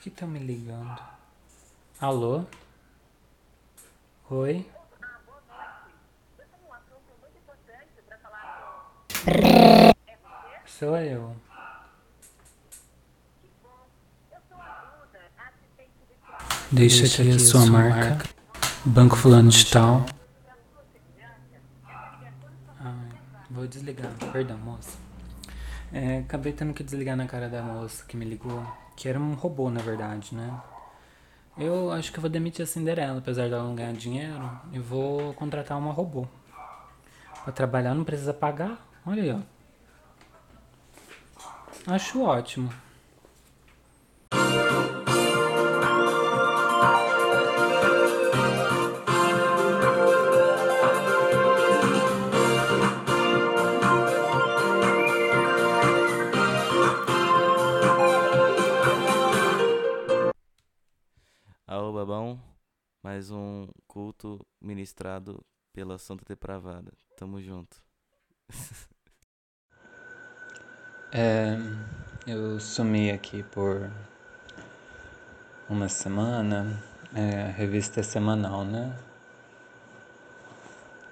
que 0.00 0.08
estão 0.08 0.26
me 0.26 0.38
ligando? 0.38 0.98
Alô? 2.00 2.44
Oi? 4.30 4.66
Sou 10.66 10.96
eu. 10.96 11.36
Deixa 16.72 17.04
aqui 17.04 17.32
a 17.32 17.38
sua 17.38 17.66
marca. 17.66 18.24
Banco 18.86 19.16
fulano 19.16 19.50
de 19.50 19.70
tal. 19.70 20.06
Ai, 22.78 22.94
vou 23.50 23.66
desligar. 23.66 24.10
Perdão, 24.32 24.56
moça. 24.56 24.96
É, 25.92 26.20
acabei 26.20 26.54
tendo 26.54 26.72
que 26.72 26.82
desligar 26.82 27.16
na 27.16 27.26
cara 27.26 27.50
da 27.50 27.62
moça 27.62 28.06
que 28.06 28.16
me 28.16 28.24
ligou. 28.24 28.64
Que 29.00 29.08
era 29.08 29.18
um 29.18 29.32
robô, 29.32 29.70
na 29.70 29.80
verdade, 29.80 30.34
né? 30.34 30.60
Eu 31.56 31.90
acho 31.90 32.12
que 32.12 32.18
eu 32.18 32.20
vou 32.20 32.28
demitir 32.28 32.62
a 32.62 32.66
Cinderela, 32.66 33.16
apesar 33.16 33.48
dela 33.48 33.62
não 33.62 33.74
ganhar 33.74 33.94
dinheiro. 33.94 34.60
E 34.72 34.78
vou 34.78 35.32
contratar 35.32 35.78
uma 35.78 35.90
robô. 35.90 36.26
Pra 37.42 37.50
trabalhar 37.50 37.94
não 37.94 38.04
precisa 38.04 38.34
pagar. 38.34 38.86
Olha 39.06 39.22
aí, 39.22 39.32
ó. 39.32 39.40
Acho 41.90 42.22
ótimo. 42.22 42.70
Culto 64.20 64.46
ministrado 64.60 65.42
pela 65.72 65.96
Santa 65.96 66.24
Depravada. 66.28 66.92
Tamo 67.16 67.40
junto. 67.40 67.76
É, 71.12 71.56
eu 72.24 72.60
sumi 72.60 73.10
aqui 73.10 73.42
por 73.42 73.90
uma 75.68 75.88
semana, 75.88 76.80
é, 77.12 77.46
a 77.46 77.48
revista 77.48 77.98
é 77.98 78.02
semanal, 78.04 78.64
né? 78.64 78.96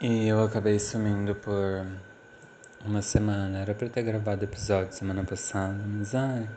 E 0.00 0.28
eu 0.28 0.40
acabei 0.44 0.78
sumindo 0.78 1.34
por 1.34 1.84
uma 2.84 3.02
semana. 3.02 3.58
Era 3.58 3.74
pra 3.74 3.88
ter 3.88 4.04
gravado 4.04 4.44
episódio 4.44 4.92
semana 4.92 5.24
passada, 5.24 5.82
mas 5.84 6.14
ai. 6.14 6.48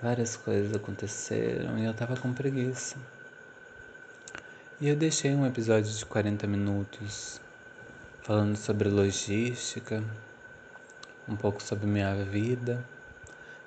Várias 0.00 0.36
coisas 0.38 0.74
aconteceram 0.74 1.78
e 1.78 1.84
eu 1.84 1.92
tava 1.92 2.16
com 2.16 2.32
preguiça. 2.32 2.96
E 4.80 4.88
eu 4.88 4.96
deixei 4.96 5.34
um 5.34 5.44
episódio 5.44 5.92
de 5.92 6.06
40 6.06 6.46
minutos 6.46 7.38
falando 8.22 8.56
sobre 8.56 8.88
logística, 8.88 10.02
um 11.28 11.36
pouco 11.36 11.62
sobre 11.62 11.86
minha 11.86 12.14
vida. 12.24 12.82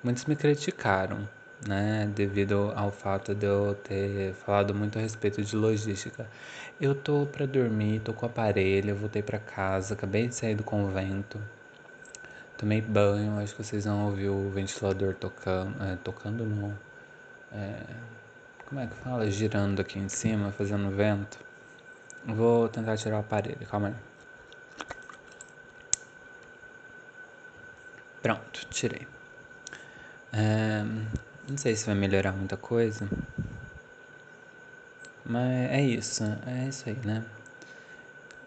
Muitos 0.02 0.24
me 0.24 0.34
criticaram, 0.34 1.28
né, 1.68 2.10
devido 2.12 2.72
ao 2.74 2.90
fato 2.90 3.32
de 3.32 3.46
eu 3.46 3.76
ter 3.76 4.34
falado 4.34 4.74
muito 4.74 4.98
a 4.98 5.02
respeito 5.02 5.40
de 5.40 5.54
logística. 5.54 6.28
Eu 6.80 6.96
tô 6.96 7.26
para 7.26 7.46
dormir, 7.46 8.00
tô 8.00 8.12
com 8.12 8.26
o 8.26 8.28
aparelho, 8.28 8.90
eu 8.90 8.96
voltei 8.96 9.22
para 9.22 9.38
casa, 9.38 9.94
acabei 9.94 10.26
de 10.26 10.34
sair 10.34 10.56
do 10.56 10.64
convento. 10.64 11.40
Tomei 12.58 12.80
banho, 12.80 13.38
acho 13.38 13.54
que 13.54 13.62
vocês 13.62 13.84
vão 13.84 14.06
ouvir 14.06 14.30
o 14.30 14.50
ventilador 14.50 15.14
tocando, 15.14 15.80
é, 15.80 15.94
tocando 15.94 16.44
não. 16.44 16.76
É, 17.52 17.84
como 18.74 18.84
é 18.84 18.88
que 18.88 18.96
fala? 18.96 19.30
Girando 19.30 19.80
aqui 19.80 20.00
em 20.00 20.08
cima, 20.08 20.50
fazendo 20.50 20.90
vento. 20.90 21.38
Vou 22.24 22.68
tentar 22.68 22.96
tirar 22.96 23.18
o 23.18 23.20
aparelho, 23.20 23.64
calma 23.68 23.88
aí. 23.88 23.94
Pronto, 28.20 28.66
tirei. 28.70 29.06
É, 30.32 30.82
não 31.48 31.56
sei 31.56 31.76
se 31.76 31.86
vai 31.86 31.94
melhorar 31.94 32.32
muita 32.32 32.56
coisa. 32.56 33.08
Mas 35.24 35.70
é 35.70 35.80
isso, 35.80 36.24
é 36.44 36.68
isso 36.68 36.88
aí, 36.88 36.98
né? 37.04 37.24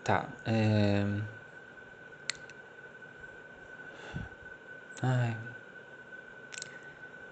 Tá, 0.04 0.28
é... 0.46 1.06
Ai. 5.02 5.47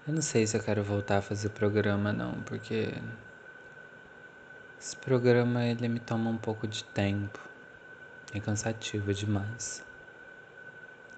Eu 0.06 0.14
não 0.14 0.22
sei 0.22 0.46
se 0.46 0.56
eu 0.56 0.62
quero 0.62 0.82
voltar 0.82 1.18
a 1.18 1.22
fazer 1.22 1.48
programa 1.50 2.12
não, 2.12 2.34
porque 2.42 2.94
esse 4.78 4.96
programa 4.96 5.64
ele 5.64 5.88
me 5.88 5.98
toma 6.00 6.30
um 6.30 6.38
pouco 6.38 6.66
de 6.66 6.84
tempo. 6.84 7.40
É 8.32 8.40
cansativo 8.40 9.12
demais 9.12 9.84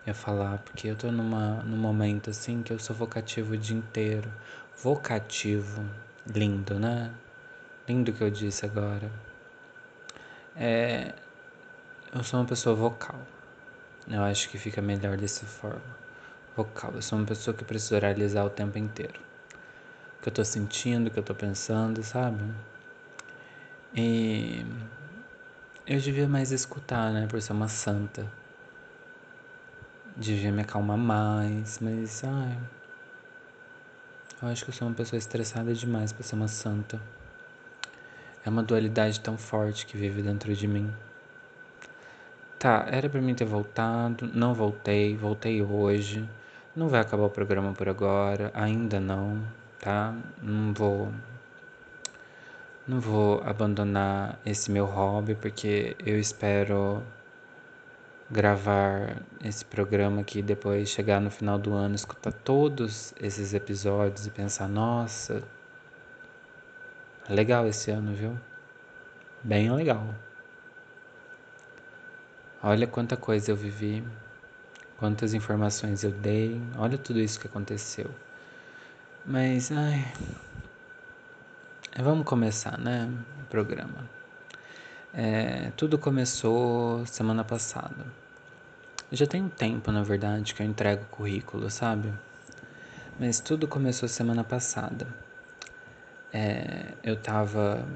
ia 0.08 0.14
falar, 0.14 0.58
porque 0.58 0.88
eu 0.88 0.96
tô 0.96 1.12
numa, 1.12 1.62
num 1.62 1.76
momento 1.76 2.30
assim 2.30 2.62
que 2.62 2.72
eu 2.72 2.78
sou 2.78 2.96
vocativo 2.96 3.54
o 3.54 3.56
dia 3.56 3.76
inteiro. 3.76 4.32
Vocativo, 4.76 5.84
lindo, 6.26 6.78
né? 6.78 7.12
Lindo 7.86 8.12
que 8.12 8.22
eu 8.22 8.30
disse 8.30 8.64
agora. 8.64 9.10
É, 10.56 11.14
eu 12.14 12.22
sou 12.24 12.40
uma 12.40 12.46
pessoa 12.46 12.74
vocal. 12.74 13.18
Eu 14.08 14.22
acho 14.22 14.48
que 14.48 14.58
fica 14.58 14.80
melhor 14.80 15.16
dessa 15.16 15.44
forma. 15.46 16.07
Vocal. 16.58 16.92
Eu 16.94 17.02
sou 17.02 17.18
uma 17.18 17.26
pessoa 17.26 17.56
que 17.56 17.64
precisa 17.64 17.94
oralizar 17.94 18.44
o 18.44 18.50
tempo 18.50 18.76
inteiro. 18.76 19.20
O 20.18 20.22
que 20.22 20.28
eu 20.28 20.32
tô 20.32 20.44
sentindo, 20.44 21.06
o 21.06 21.10
que 21.10 21.18
eu 21.18 21.22
tô 21.22 21.34
pensando, 21.34 22.02
sabe? 22.02 22.42
E 23.94 24.66
eu 25.86 26.00
devia 26.00 26.28
mais 26.28 26.50
escutar, 26.50 27.12
né? 27.12 27.26
Por 27.28 27.40
ser 27.40 27.52
uma 27.52 27.68
santa 27.68 28.26
devia 30.18 30.50
me 30.50 30.62
acalmar 30.62 30.98
mais, 30.98 31.78
mas 31.78 32.24
ai, 32.24 32.58
eu 34.42 34.48
acho 34.48 34.64
que 34.64 34.70
eu 34.70 34.74
sou 34.74 34.88
uma 34.88 34.94
pessoa 34.94 35.16
estressada 35.16 35.72
demais 35.72 36.12
para 36.12 36.24
ser 36.24 36.34
uma 36.34 36.48
santa. 36.48 37.00
É 38.44 38.50
uma 38.50 38.62
dualidade 38.62 39.20
tão 39.20 39.38
forte 39.38 39.86
que 39.86 39.96
vive 39.96 40.22
dentro 40.22 40.52
de 40.54 40.66
mim. 40.66 40.92
Tá, 42.58 42.84
era 42.90 43.08
para 43.08 43.20
mim 43.20 43.34
ter 43.34 43.44
voltado, 43.44 44.28
não 44.34 44.52
voltei, 44.52 45.16
voltei 45.16 45.62
hoje. 45.62 46.28
Não 46.78 46.88
vai 46.88 47.00
acabar 47.00 47.24
o 47.24 47.30
programa 47.30 47.72
por 47.72 47.88
agora, 47.88 48.52
ainda 48.54 49.00
não, 49.00 49.42
tá? 49.80 50.14
Não 50.40 50.72
vou 50.72 51.12
não 52.86 53.00
vou 53.00 53.42
abandonar 53.44 54.38
esse 54.46 54.70
meu 54.70 54.84
hobby 54.84 55.34
porque 55.34 55.96
eu 56.06 56.16
espero 56.20 57.02
gravar 58.30 59.20
esse 59.42 59.64
programa 59.64 60.20
aqui 60.20 60.40
depois 60.40 60.88
chegar 60.88 61.20
no 61.20 61.32
final 61.32 61.58
do 61.58 61.74
ano, 61.74 61.96
escutar 61.96 62.32
todos 62.32 63.12
esses 63.20 63.54
episódios 63.54 64.28
e 64.28 64.30
pensar, 64.30 64.68
nossa, 64.68 65.42
legal 67.28 67.66
esse 67.66 67.90
ano, 67.90 68.14
viu? 68.14 68.38
Bem 69.42 69.68
legal. 69.72 70.14
Olha 72.62 72.86
quanta 72.86 73.16
coisa 73.16 73.50
eu 73.50 73.56
vivi, 73.56 74.04
quantas 74.98 75.32
informações 75.32 76.04
eu 76.04 76.10
dei, 76.10 76.60
olha 76.76 76.98
tudo 76.98 77.20
isso 77.20 77.40
que 77.40 77.46
aconteceu. 77.46 78.10
Mas, 79.24 79.72
ai, 79.72 80.04
vamos 81.98 82.26
começar, 82.26 82.78
né? 82.78 83.08
O 83.42 83.46
programa. 83.46 84.04
É, 85.14 85.70
tudo 85.76 85.98
começou 85.98 87.06
semana 87.06 87.44
passada. 87.44 88.06
Já 89.10 89.26
tem 89.26 89.42
um 89.42 89.48
tempo, 89.48 89.90
na 89.90 90.02
verdade, 90.02 90.52
que 90.52 90.62
eu 90.62 90.66
entrego 90.66 91.04
currículo, 91.06 91.70
sabe? 91.70 92.12
Mas 93.18 93.40
tudo 93.40 93.66
começou 93.66 94.08
semana 94.08 94.44
passada. 94.44 95.06
É, 96.32 96.92
eu 97.02 97.16
tava. 97.16 97.86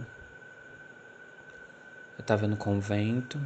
Eu 2.19 2.25
tava 2.25 2.47
no 2.47 2.57
convento, 2.57 3.39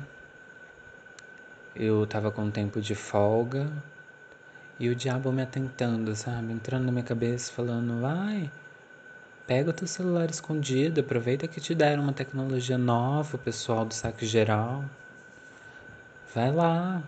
eu 1.76 2.06
tava 2.06 2.30
com 2.30 2.50
tempo 2.50 2.80
de 2.80 2.94
folga 2.94 3.70
e 4.78 4.88
o 4.88 4.94
diabo 4.94 5.32
me 5.32 5.42
atentando, 5.42 6.14
sabe? 6.14 6.52
Entrando 6.52 6.86
na 6.86 6.92
minha 6.92 7.04
cabeça, 7.04 7.52
falando: 7.52 8.00
vai, 8.00 8.50
Pega 9.46 9.70
o 9.70 9.72
teu 9.72 9.86
celular 9.86 10.28
escondido, 10.28 11.00
aproveita 11.00 11.46
que 11.46 11.60
te 11.60 11.72
deram 11.72 12.02
uma 12.02 12.12
tecnologia 12.12 12.76
nova, 12.76 13.38
pessoal 13.38 13.84
do 13.84 13.94
saque 13.94 14.26
geral. 14.26 14.84
Vai 16.34 16.50
lá. 16.50 17.00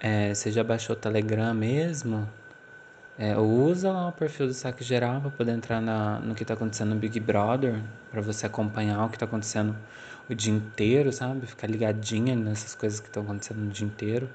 É, 0.00 0.32
você 0.32 0.50
já 0.50 0.64
baixou 0.64 0.96
o 0.96 0.98
Telegram 0.98 1.52
mesmo? 1.52 2.26
É, 3.18 3.36
usa 3.36 3.92
lá 3.92 4.08
o 4.08 4.12
perfil 4.12 4.46
do 4.46 4.54
saque 4.54 4.82
geral 4.82 5.20
para 5.20 5.30
poder 5.30 5.52
entrar 5.52 5.82
na, 5.82 6.18
no 6.20 6.34
que 6.34 6.42
está 6.42 6.54
acontecendo 6.54 6.94
no 6.94 6.96
Big 6.96 7.20
Brother, 7.20 7.78
para 8.10 8.22
você 8.22 8.46
acompanhar 8.46 9.04
o 9.04 9.10
que 9.10 9.16
está 9.16 9.26
acontecendo 9.26 9.76
o 10.32 10.34
dia 10.34 10.52
inteiro, 10.52 11.12
sabe? 11.12 11.46
Ficar 11.46 11.66
ligadinha 11.66 12.36
nessas 12.36 12.74
coisas 12.74 13.00
que 13.00 13.08
estão 13.08 13.22
acontecendo 13.22 13.66
o 13.66 13.68
dia 13.68 13.86
inteiro. 13.86 14.28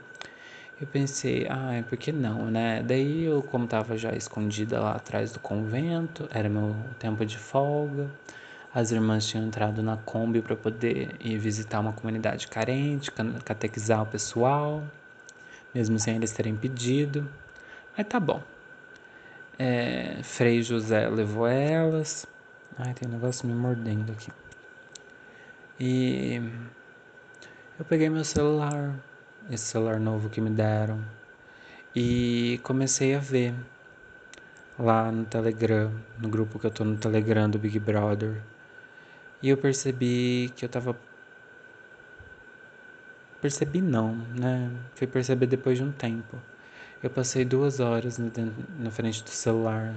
Eu 0.79 0.87
pensei, 0.87 1.47
ai, 1.49 1.83
por 1.83 1.97
que 1.97 2.11
não, 2.11 2.51
né? 2.51 2.83
Daí 2.83 3.23
eu, 3.23 3.41
como 3.41 3.65
tava 3.65 3.97
já 3.97 4.11
escondida 4.13 4.81
lá 4.81 4.91
atrás 4.91 5.31
do 5.31 5.39
convento, 5.39 6.27
era 6.31 6.49
meu 6.49 6.75
tempo 6.99 7.25
de 7.25 7.37
folga. 7.37 8.09
As 8.73 8.91
irmãs 8.91 9.25
tinham 9.25 9.45
entrado 9.45 9.81
na 9.81 9.95
Kombi 9.95 10.41
para 10.41 10.53
poder 10.53 11.15
ir 11.21 11.37
visitar 11.37 11.79
uma 11.79 11.93
comunidade 11.93 12.49
carente, 12.49 13.09
catequizar 13.45 14.03
o 14.03 14.05
pessoal, 14.05 14.83
mesmo 15.73 15.97
sem 15.97 16.17
eles 16.17 16.33
terem 16.33 16.57
pedido. 16.57 17.25
Mas 17.97 18.05
tá 18.07 18.19
bom. 18.19 18.43
É, 19.57 20.19
Frei 20.23 20.61
José 20.61 21.07
levou 21.07 21.47
elas. 21.47 22.27
Ai, 22.77 22.93
tem 22.93 23.07
um 23.07 23.13
negócio 23.13 23.47
me 23.47 23.53
mordendo 23.55 24.11
aqui. 24.11 24.29
E 25.79 26.41
eu 27.77 27.83
peguei 27.83 28.09
meu 28.09 28.23
celular, 28.23 28.95
esse 29.51 29.65
celular 29.65 29.99
novo 29.99 30.29
que 30.29 30.39
me 30.39 30.49
deram, 30.49 31.03
e 31.93 32.59
comecei 32.63 33.13
a 33.13 33.19
ver 33.19 33.53
lá 34.79 35.11
no 35.11 35.25
Telegram, 35.25 35.91
no 36.17 36.29
grupo 36.29 36.59
que 36.59 36.67
eu 36.67 36.71
tô 36.71 36.85
no 36.85 36.95
Telegram 36.97 37.49
do 37.49 37.59
Big 37.59 37.77
Brother. 37.79 38.41
E 39.41 39.49
eu 39.49 39.57
percebi 39.57 40.51
que 40.55 40.65
eu 40.65 40.69
tava. 40.69 40.95
Percebi 43.41 43.81
não, 43.81 44.15
né? 44.15 44.71
Fui 44.95 45.07
perceber 45.07 45.45
depois 45.47 45.77
de 45.77 45.83
um 45.83 45.91
tempo. 45.91 46.37
Eu 47.03 47.09
passei 47.09 47.45
duas 47.45 47.79
horas 47.81 48.17
na 48.17 48.89
frente 48.91 49.23
do 49.23 49.29
celular, 49.29 49.93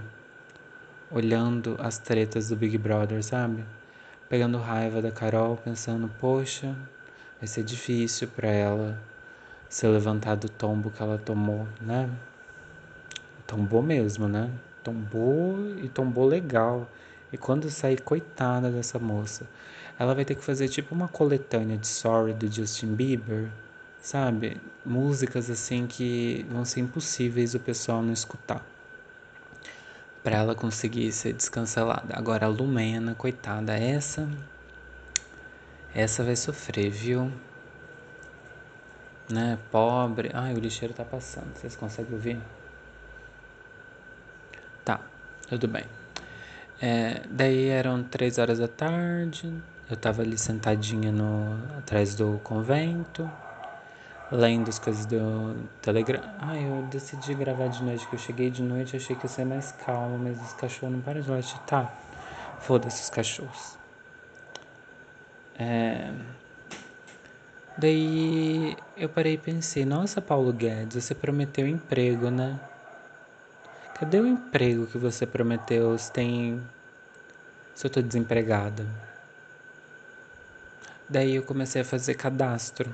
olhando 1.11 1.77
as 1.79 1.99
tretas 1.99 2.49
do 2.49 2.57
Big 2.57 2.77
Brother, 2.77 3.23
sabe? 3.23 3.65
Pegando 4.29 4.59
raiva 4.59 5.01
da 5.01 5.11
Carol, 5.11 5.57
pensando, 5.57 6.11
poxa, 6.21 6.77
vai 7.41 7.49
ser 7.49 7.65
difícil 7.65 8.29
para 8.29 8.49
ela 8.49 9.03
se 9.71 9.87
levantar 9.87 10.35
do 10.35 10.51
tombo 10.51 10.91
que 10.91 11.03
ela 11.03 11.17
tomou, 11.17 11.67
né? 11.81 12.11
Tombou 13.47 13.83
mesmo, 13.83 14.29
né? 14.29 14.51
Tombou 14.85 15.75
e 15.83 15.89
tombou 15.89 16.27
legal. 16.27 16.87
E 17.33 17.39
quando 17.39 17.71
sair, 17.71 18.03
coitada 18.03 18.71
dessa 18.71 18.99
moça, 18.99 19.47
ela 19.99 20.15
vai 20.15 20.27
ter 20.27 20.35
que 20.35 20.45
fazer 20.45 20.69
tipo 20.69 20.95
uma 20.95 21.09
coletânea 21.09 21.79
de 21.79 21.87
Sorry 21.87 22.35
do 22.35 22.53
Justin 22.53 22.95
Bieber, 22.95 23.49
sabe? 23.99 24.61
Músicas 24.85 25.49
assim 25.49 25.87
que 25.87 26.45
vão 26.51 26.67
ser 26.67 26.81
impossíveis 26.81 27.55
o 27.55 27.61
pessoal 27.61 28.03
não 28.03 28.13
escutar. 28.13 28.63
Para 30.23 30.37
ela 30.39 30.55
conseguir 30.55 31.11
ser 31.13 31.33
descancelada. 31.33 32.17
Agora 32.17 32.47
a 32.47 32.49
Lumena, 32.49 33.15
coitada, 33.15 33.77
essa 33.77 34.29
essa 35.95 36.23
vai 36.23 36.37
sofrer, 36.37 36.91
viu? 36.91 37.33
Né? 39.31 39.59
Pobre. 39.71 40.31
Ai, 40.35 40.55
o 40.55 40.59
lixeiro 40.59 40.95
tá 40.95 41.05
passando. 41.05 41.57
Vocês 41.57 41.75
conseguem 41.77 42.15
ouvir? 42.15 42.41
Tá, 44.85 45.01
tudo 45.49 45.67
bem. 45.67 45.85
É, 46.81 47.23
daí 47.29 47.67
eram 47.67 48.05
três 48.05 48.39
horas 48.39 48.61
da 48.61 48.69
tarde, 48.69 49.53
eu 49.91 49.95
estava 49.95 50.23
ali 50.23 50.39
sentadinha 50.39 51.11
no, 51.11 51.59
atrás 51.77 52.15
do 52.15 52.41
convento, 52.45 53.29
lendo 54.31 54.69
as 54.69 54.79
coisas 54.79 55.07
do 55.07 55.57
Telegram. 55.81 56.21
Ai, 56.39 56.67
eu 56.69 56.83
decidi 56.91 57.35
gravar 57.35 57.69
de 57.69 57.83
noite, 57.83 58.07
que 58.07 58.15
eu 58.15 58.19
cheguei 58.19 58.51
de 58.51 58.63
noite 58.63 58.97
achei 58.97 59.17
que 59.17 59.25
ia 59.25 59.29
ser 59.29 59.45
mais 59.45 59.73
calmo, 59.73 60.19
mas 60.19 60.41
os 60.41 60.53
cachorros 60.53 60.95
não 60.95 61.01
param 61.01 61.21
de 61.21 61.31
latir. 61.31 61.59
Tá, 61.61 61.93
foda-se 62.61 63.03
os 63.03 63.11
cachorros. 63.11 63.79
É... 65.59 66.13
Daí 67.77 68.77
eu 68.97 69.09
parei 69.09 69.35
e 69.35 69.39
pensei, 69.39 69.85
nossa, 69.85 70.21
Paulo 70.21 70.53
Guedes, 70.53 71.05
você 71.05 71.15
prometeu 71.15 71.67
emprego, 71.67 72.31
né? 72.31 72.59
Cadê 73.95 74.21
o 74.21 74.27
emprego 74.27 74.87
que 74.87 74.99
você 74.99 75.27
prometeu? 75.27 75.97
Se 75.99 76.11
tem. 76.13 76.63
Se 77.75 77.87
eu 77.87 77.91
tô 77.91 78.03
desempregada. 78.03 78.87
Daí 81.09 81.37
eu 81.37 81.43
comecei 81.43 81.81
a 81.83 81.85
fazer 81.85 82.15
cadastro 82.15 82.93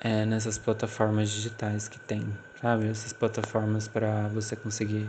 é, 0.00 0.24
nessas 0.24 0.56
plataformas 0.56 1.30
digitais 1.30 1.88
que 1.88 1.98
tem, 2.00 2.26
sabe? 2.60 2.88
Essas 2.88 3.12
plataformas 3.12 3.86
para 3.86 4.28
você 4.28 4.56
conseguir. 4.56 5.08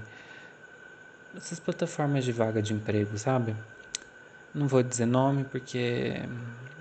Essas 1.35 1.59
plataformas 1.59 2.25
de 2.25 2.31
vaga 2.31 2.61
de 2.61 2.73
emprego, 2.73 3.17
sabe? 3.17 3.55
Não 4.53 4.67
vou 4.67 4.83
dizer 4.83 5.05
nome 5.05 5.45
porque 5.45 6.21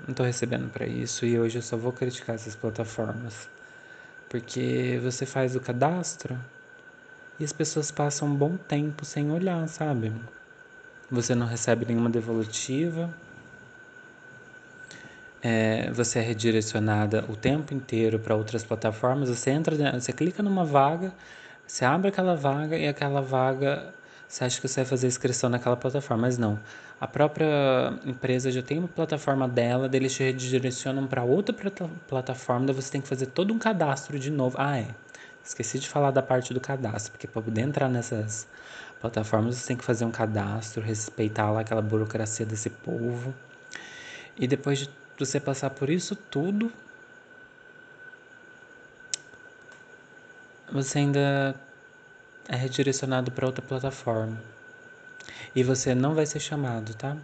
não 0.06 0.12
tô 0.12 0.24
recebendo 0.24 0.68
para 0.72 0.86
isso 0.86 1.24
e 1.24 1.38
hoje 1.38 1.58
eu 1.58 1.62
só 1.62 1.76
vou 1.76 1.92
criticar 1.92 2.34
essas 2.34 2.56
plataformas. 2.56 3.48
Porque 4.28 4.98
você 5.02 5.24
faz 5.24 5.54
o 5.54 5.60
cadastro 5.60 6.36
e 7.38 7.44
as 7.44 7.52
pessoas 7.52 7.90
passam 7.90 8.28
um 8.28 8.34
bom 8.34 8.56
tempo 8.56 9.04
sem 9.04 9.30
olhar, 9.30 9.68
sabe? 9.68 10.12
Você 11.10 11.34
não 11.34 11.46
recebe 11.46 11.86
nenhuma 11.86 12.10
devolutiva. 12.10 13.08
É, 15.42 15.90
você 15.92 16.18
é 16.18 16.22
redirecionada 16.22 17.24
o 17.28 17.36
tempo 17.36 17.72
inteiro 17.72 18.18
para 18.18 18.34
outras 18.34 18.62
plataformas. 18.62 19.28
Você 19.30 19.50
entra, 19.50 19.98
você 19.98 20.12
clica 20.12 20.42
numa 20.42 20.64
vaga, 20.64 21.12
você 21.66 21.84
abre 21.84 22.08
aquela 22.08 22.36
vaga 22.36 22.76
e 22.76 22.86
aquela 22.86 23.22
vaga 23.22 23.94
você 24.30 24.44
acha 24.44 24.60
que 24.60 24.68
você 24.68 24.82
vai 24.82 24.84
fazer 24.88 25.08
inscrição 25.08 25.50
naquela 25.50 25.76
plataforma, 25.76 26.22
mas 26.22 26.38
não. 26.38 26.56
A 27.00 27.06
própria 27.08 27.48
empresa 28.06 28.48
já 28.48 28.62
tem 28.62 28.78
uma 28.78 28.86
plataforma 28.86 29.48
dela, 29.48 29.90
eles 29.92 30.14
te 30.14 30.22
redirecionam 30.22 31.04
para 31.08 31.24
outra 31.24 31.52
plataforma, 32.06 32.66
daí 32.66 32.74
você 32.74 32.92
tem 32.92 33.00
que 33.00 33.08
fazer 33.08 33.26
todo 33.26 33.52
um 33.52 33.58
cadastro 33.58 34.20
de 34.20 34.30
novo. 34.30 34.56
Ah, 34.56 34.78
é. 34.78 34.86
Esqueci 35.42 35.80
de 35.80 35.88
falar 35.88 36.12
da 36.12 36.22
parte 36.22 36.54
do 36.54 36.60
cadastro, 36.60 37.10
porque 37.10 37.26
para 37.26 37.42
poder 37.42 37.62
entrar 37.62 37.88
nessas 37.88 38.46
plataformas 39.00 39.56
você 39.56 39.66
tem 39.66 39.76
que 39.76 39.84
fazer 39.84 40.04
um 40.04 40.12
cadastro, 40.12 40.80
respeitar 40.80 41.50
lá 41.50 41.62
aquela 41.62 41.82
burocracia 41.82 42.46
desse 42.46 42.70
povo. 42.70 43.34
E 44.38 44.46
depois 44.46 44.78
de 44.78 44.99
você 45.26 45.40
passar 45.40 45.70
por 45.70 45.90
isso 45.90 46.14
tudo, 46.16 46.72
você 50.72 50.98
ainda 50.98 51.54
é 52.48 52.56
redirecionado 52.56 53.30
para 53.30 53.46
outra 53.46 53.62
plataforma. 53.62 54.40
E 55.54 55.62
você 55.62 55.94
não 55.94 56.14
vai 56.14 56.26
ser 56.26 56.40
chamado, 56.40 56.94
tá? 56.94 57.16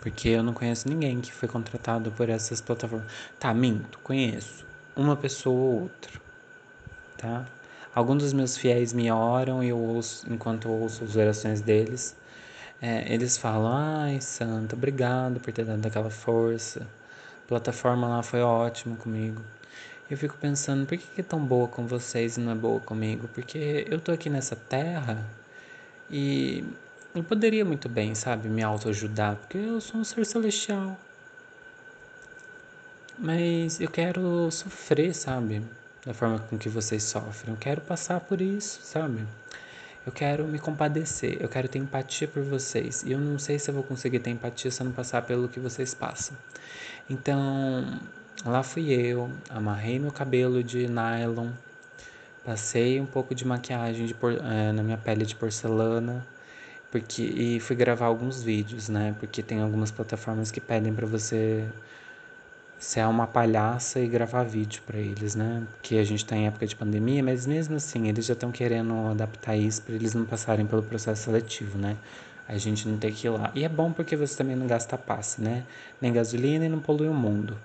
Porque 0.00 0.28
eu 0.28 0.42
não 0.42 0.52
conheço 0.52 0.88
ninguém 0.88 1.20
que 1.20 1.32
foi 1.32 1.48
contratado 1.48 2.10
por 2.12 2.28
essas 2.28 2.60
plataformas. 2.60 3.10
Tá, 3.38 3.54
minto, 3.54 3.98
conheço. 4.00 4.64
Uma 4.96 5.16
pessoa 5.16 5.56
ou 5.56 5.82
outra 5.82 6.24
tá? 7.24 7.46
Alguns 7.94 8.22
dos 8.22 8.32
meus 8.32 8.56
fiéis 8.56 8.92
me 8.92 9.10
oram 9.10 9.62
e 9.62 9.68
eu 9.68 9.78
ouço, 9.78 10.30
enquanto 10.30 10.68
eu 10.68 10.72
ouço 10.72 11.04
as 11.04 11.16
orações 11.16 11.60
deles, 11.60 12.16
é, 12.84 13.12
eles 13.12 13.38
falam: 13.38 13.72
Ai, 13.72 14.20
Santa, 14.20 14.76
obrigado 14.76 15.40
por 15.40 15.52
ter 15.52 15.64
dado 15.64 15.86
aquela 15.86 16.10
força. 16.10 16.86
A 17.44 17.48
plataforma 17.48 18.08
lá 18.08 18.22
foi 18.22 18.42
ótima 18.42 18.96
comigo. 18.96 19.42
Eu 20.10 20.18
fico 20.18 20.36
pensando: 20.38 20.86
por 20.86 20.98
que 20.98 21.20
é 21.20 21.24
tão 21.24 21.40
boa 21.44 21.66
com 21.68 21.86
vocês 21.86 22.36
e 22.36 22.40
não 22.40 22.52
é 22.52 22.54
boa 22.54 22.80
comigo? 22.80 23.28
Porque 23.34 23.86
eu 23.88 23.98
tô 24.00 24.12
aqui 24.12 24.28
nessa 24.28 24.54
terra 24.54 25.24
e 26.10 26.64
eu 27.14 27.24
poderia 27.24 27.64
muito 27.64 27.88
bem, 27.88 28.14
sabe, 28.14 28.48
me 28.48 28.62
autoajudar, 28.62 29.36
porque 29.36 29.58
eu 29.58 29.80
sou 29.80 30.00
um 30.00 30.04
ser 30.04 30.26
celestial. 30.26 30.96
Mas 33.18 33.80
eu 33.80 33.88
quero 33.88 34.50
sofrer, 34.50 35.14
sabe? 35.14 35.62
da 36.04 36.12
forma 36.12 36.38
com 36.38 36.58
que 36.58 36.68
vocês 36.68 37.02
sofrem. 37.02 37.54
Eu 37.54 37.58
quero 37.58 37.80
passar 37.80 38.20
por 38.20 38.40
isso, 38.40 38.80
sabe? 38.82 39.26
Eu 40.06 40.12
quero 40.12 40.44
me 40.46 40.58
compadecer, 40.58 41.38
eu 41.40 41.48
quero 41.48 41.66
ter 41.66 41.78
empatia 41.78 42.28
por 42.28 42.42
vocês. 42.42 43.02
E 43.04 43.12
eu 43.12 43.18
não 43.18 43.38
sei 43.38 43.58
se 43.58 43.70
eu 43.70 43.74
vou 43.74 43.82
conseguir 43.82 44.18
ter 44.20 44.30
empatia 44.30 44.70
se 44.70 44.82
eu 44.82 44.84
não 44.86 44.92
passar 44.92 45.22
pelo 45.22 45.48
que 45.48 45.58
vocês 45.58 45.94
passam. 45.94 46.36
Então, 47.08 47.98
lá 48.44 48.62
fui 48.62 48.92
eu, 48.92 49.30
amarrei 49.48 49.98
meu 49.98 50.12
cabelo 50.12 50.62
de 50.62 50.86
nylon, 50.88 51.50
passei 52.44 53.00
um 53.00 53.06
pouco 53.06 53.34
de 53.34 53.46
maquiagem 53.46 54.06
de 54.06 54.14
por, 54.14 54.32
é, 54.32 54.72
na 54.72 54.82
minha 54.82 54.98
pele 54.98 55.24
de 55.24 55.34
porcelana, 55.34 56.26
porque 56.90 57.22
e 57.22 57.60
fui 57.60 57.74
gravar 57.74 58.06
alguns 58.06 58.42
vídeos, 58.42 58.88
né? 58.88 59.16
Porque 59.18 59.42
tem 59.42 59.60
algumas 59.60 59.90
plataformas 59.90 60.50
que 60.50 60.60
pedem 60.60 60.94
para 60.94 61.06
você 61.06 61.66
ser 62.78 63.00
é 63.00 63.06
uma 63.06 63.26
palhaça 63.26 64.00
e 64.00 64.06
gravar 64.06 64.44
vídeo 64.44 64.82
para 64.86 64.98
eles, 64.98 65.34
né? 65.34 65.66
Que 65.82 65.98
a 65.98 66.04
gente 66.04 66.24
está 66.24 66.36
em 66.36 66.46
época 66.46 66.66
de 66.66 66.76
pandemia, 66.76 67.22
mas 67.22 67.46
mesmo 67.46 67.76
assim 67.76 68.08
eles 68.08 68.26
já 68.26 68.34
estão 68.34 68.52
querendo 68.52 68.94
adaptar 69.10 69.56
isso 69.56 69.82
para 69.82 69.94
eles 69.94 70.14
não 70.14 70.24
passarem 70.24 70.66
pelo 70.66 70.82
processo 70.82 71.24
seletivo, 71.24 71.78
né? 71.78 71.96
A 72.46 72.58
gente 72.58 72.86
não 72.86 72.98
tem 72.98 73.12
que 73.12 73.26
ir 73.26 73.30
lá. 73.30 73.50
E 73.54 73.64
é 73.64 73.68
bom 73.68 73.92
porque 73.92 74.16
você 74.16 74.36
também 74.36 74.54
não 74.56 74.66
gasta 74.66 74.98
passe, 74.98 75.40
né? 75.40 75.64
Nem 76.00 76.12
gasolina 76.12 76.66
e 76.66 76.68
não 76.68 76.78
polui 76.78 77.08
o 77.08 77.14
mundo. 77.14 77.56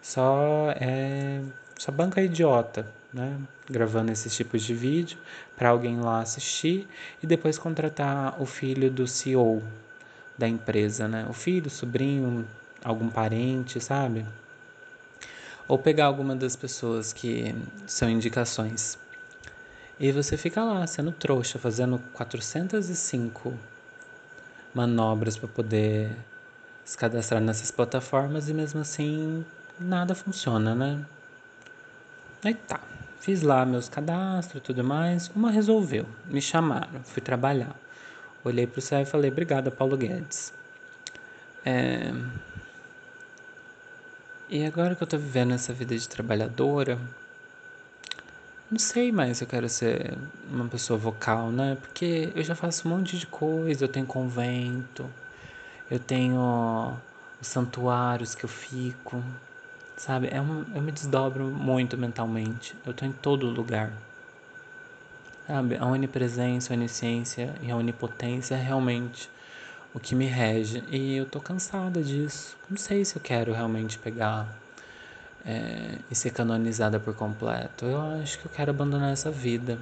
Só 0.00 0.70
é 0.76 1.40
só 1.78 1.90
banca 1.90 2.22
idiota, 2.22 2.86
né? 3.12 3.36
Gravando 3.68 4.12
esses 4.12 4.34
tipos 4.36 4.62
de 4.62 4.74
vídeo 4.74 5.18
para 5.56 5.70
alguém 5.70 6.00
lá 6.00 6.20
assistir 6.20 6.86
e 7.22 7.26
depois 7.26 7.58
contratar 7.58 8.40
o 8.40 8.46
filho 8.46 8.90
do 8.90 9.06
CEO 9.06 9.62
da 10.38 10.48
empresa, 10.48 11.08
né? 11.08 11.26
O 11.28 11.32
filho, 11.32 11.66
o 11.66 11.70
sobrinho, 11.70 12.46
algum 12.84 13.08
parente, 13.08 13.80
sabe? 13.80 14.26
Ou 15.66 15.78
pegar 15.78 16.06
alguma 16.06 16.36
das 16.36 16.54
pessoas 16.54 17.12
que 17.12 17.54
são 17.86 18.08
indicações. 18.10 18.98
E 19.98 20.12
você 20.12 20.36
fica 20.36 20.62
lá, 20.62 20.86
sendo 20.86 21.10
trouxa, 21.10 21.58
fazendo 21.58 21.98
405 22.12 23.54
manobras 24.74 25.38
para 25.38 25.48
poder 25.48 26.14
se 26.84 26.98
cadastrar 26.98 27.40
nessas 27.40 27.70
plataformas 27.70 28.48
e 28.48 28.54
mesmo 28.54 28.80
assim 28.80 29.44
nada 29.80 30.14
funciona, 30.14 30.74
né? 30.74 31.04
Aí 32.44 32.54
tá, 32.54 32.80
fiz 33.20 33.40
lá 33.40 33.64
meus 33.64 33.88
cadastros 33.88 34.60
e 34.60 34.64
tudo 34.64 34.84
mais. 34.84 35.28
Uma 35.34 35.50
resolveu, 35.50 36.06
me 36.26 36.42
chamaram, 36.42 37.02
fui 37.04 37.22
trabalhar. 37.22 37.74
Olhei 38.44 38.66
pro 38.66 38.82
céu 38.82 39.00
e 39.00 39.06
falei, 39.06 39.30
obrigada, 39.30 39.70
Paulo 39.70 39.96
Guedes. 39.96 40.52
É... 41.64 42.12
E 44.48 44.64
agora 44.64 44.94
que 44.94 45.02
eu 45.02 45.06
tô 45.06 45.16
vivendo 45.16 45.54
essa 45.54 45.72
vida 45.72 45.96
de 45.96 46.08
trabalhadora, 46.08 46.98
não 48.70 48.78
sei 48.78 49.10
mais 49.10 49.40
eu 49.40 49.46
quero 49.46 49.68
ser 49.68 50.18
uma 50.50 50.68
pessoa 50.68 50.98
vocal, 50.98 51.50
né? 51.50 51.76
Porque 51.80 52.30
eu 52.34 52.42
já 52.42 52.54
faço 52.54 52.86
um 52.86 52.90
monte 52.90 53.18
de 53.18 53.26
coisa, 53.26 53.84
eu 53.84 53.88
tenho 53.88 54.04
convento, 54.06 55.08
eu 55.90 55.98
tenho 55.98 56.94
os 57.40 57.46
santuários 57.46 58.34
que 58.34 58.44
eu 58.44 58.48
fico, 58.48 59.22
sabe? 59.96 60.28
É 60.28 60.38
eu 60.38 60.82
me 60.82 60.92
desdobro 60.92 61.46
muito 61.46 61.96
mentalmente, 61.96 62.76
eu 62.86 62.92
tô 62.92 63.04
em 63.06 63.12
todo 63.12 63.46
lugar. 63.48 63.92
Sabe? 65.46 65.76
A 65.76 65.86
onipresença, 65.86 66.72
a 66.72 66.76
onisciência 66.76 67.54
e 67.62 67.70
a 67.70 67.76
onipotência 67.76 68.56
realmente 68.56 69.30
o 69.94 70.00
que 70.00 70.14
me 70.14 70.26
rege. 70.26 70.82
E 70.90 71.16
eu 71.16 71.26
tô 71.26 71.40
cansada 71.40 72.02
disso. 72.02 72.56
Não 72.68 72.76
sei 72.76 73.04
se 73.04 73.16
eu 73.16 73.22
quero 73.22 73.52
realmente 73.52 73.98
pegar 73.98 74.48
é, 75.46 75.98
e 76.10 76.14
ser 76.14 76.30
canonizada 76.30 76.98
por 76.98 77.14
completo. 77.14 77.86
Eu 77.86 78.00
acho 78.20 78.38
que 78.40 78.46
eu 78.46 78.50
quero 78.50 78.70
abandonar 78.70 79.12
essa 79.12 79.30
vida. 79.30 79.78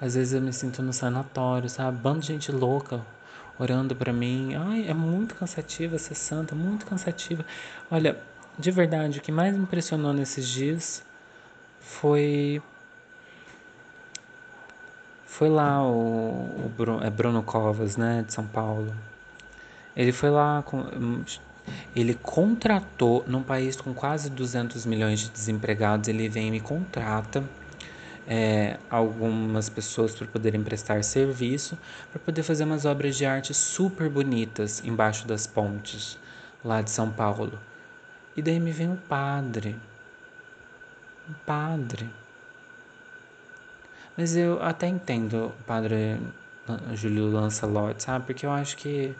Às 0.00 0.14
vezes 0.14 0.32
eu 0.32 0.40
me 0.40 0.52
sinto 0.52 0.82
no 0.82 0.92
sanatório, 0.92 1.68
sabe? 1.68 1.98
Bando 1.98 2.20
de 2.20 2.28
gente 2.28 2.50
louca 2.50 3.04
orando 3.58 3.94
para 3.94 4.12
mim. 4.12 4.54
Ai, 4.54 4.88
é 4.88 4.94
muito 4.94 5.34
cansativa 5.34 5.98
ser 5.98 6.14
santa, 6.14 6.54
muito 6.54 6.86
cansativa. 6.86 7.44
Olha, 7.90 8.16
de 8.58 8.70
verdade, 8.70 9.18
o 9.18 9.22
que 9.22 9.32
mais 9.32 9.54
me 9.54 9.62
impressionou 9.62 10.12
nesses 10.12 10.46
dias 10.46 11.04
foi 11.80 12.62
foi 15.38 15.48
lá 15.48 15.80
o, 15.86 16.64
o 16.64 16.72
Bruno, 16.76 17.04
é 17.04 17.08
Bruno 17.08 17.44
Covas, 17.44 17.96
né, 17.96 18.24
de 18.26 18.32
São 18.32 18.44
Paulo. 18.44 18.92
Ele 19.94 20.10
foi 20.10 20.30
lá 20.30 20.64
ele 21.94 22.14
contratou, 22.14 23.24
num 23.24 23.44
país 23.44 23.80
com 23.80 23.94
quase 23.94 24.30
200 24.30 24.84
milhões 24.84 25.20
de 25.20 25.28
desempregados, 25.28 26.08
ele 26.08 26.28
vem 26.28 26.48
e 26.48 26.50
me 26.50 26.58
contrata 26.58 27.44
é, 28.26 28.78
algumas 28.90 29.68
pessoas 29.68 30.12
para 30.12 30.26
poderem 30.26 30.60
prestar 30.64 31.04
serviço, 31.04 31.78
para 32.10 32.18
poder 32.18 32.42
fazer 32.42 32.64
umas 32.64 32.84
obras 32.84 33.14
de 33.14 33.24
arte 33.24 33.54
super 33.54 34.10
bonitas 34.10 34.82
embaixo 34.84 35.24
das 35.24 35.46
pontes 35.46 36.18
lá 36.64 36.82
de 36.82 36.90
São 36.90 37.12
Paulo. 37.12 37.56
E 38.36 38.42
daí 38.42 38.58
me 38.58 38.72
vem 38.72 38.88
um 38.88 38.96
padre. 38.96 39.76
Um 41.30 41.34
padre. 41.46 42.10
Mas 44.18 44.34
eu 44.34 44.60
até 44.60 44.88
entendo 44.88 45.52
o 45.60 45.64
padre 45.64 46.18
Júlio 46.92 47.30
Lancelotti, 47.30 48.02
sabe? 48.02 48.26
Porque 48.26 48.44
eu 48.44 48.50
acho 48.50 48.76
que 48.76 49.14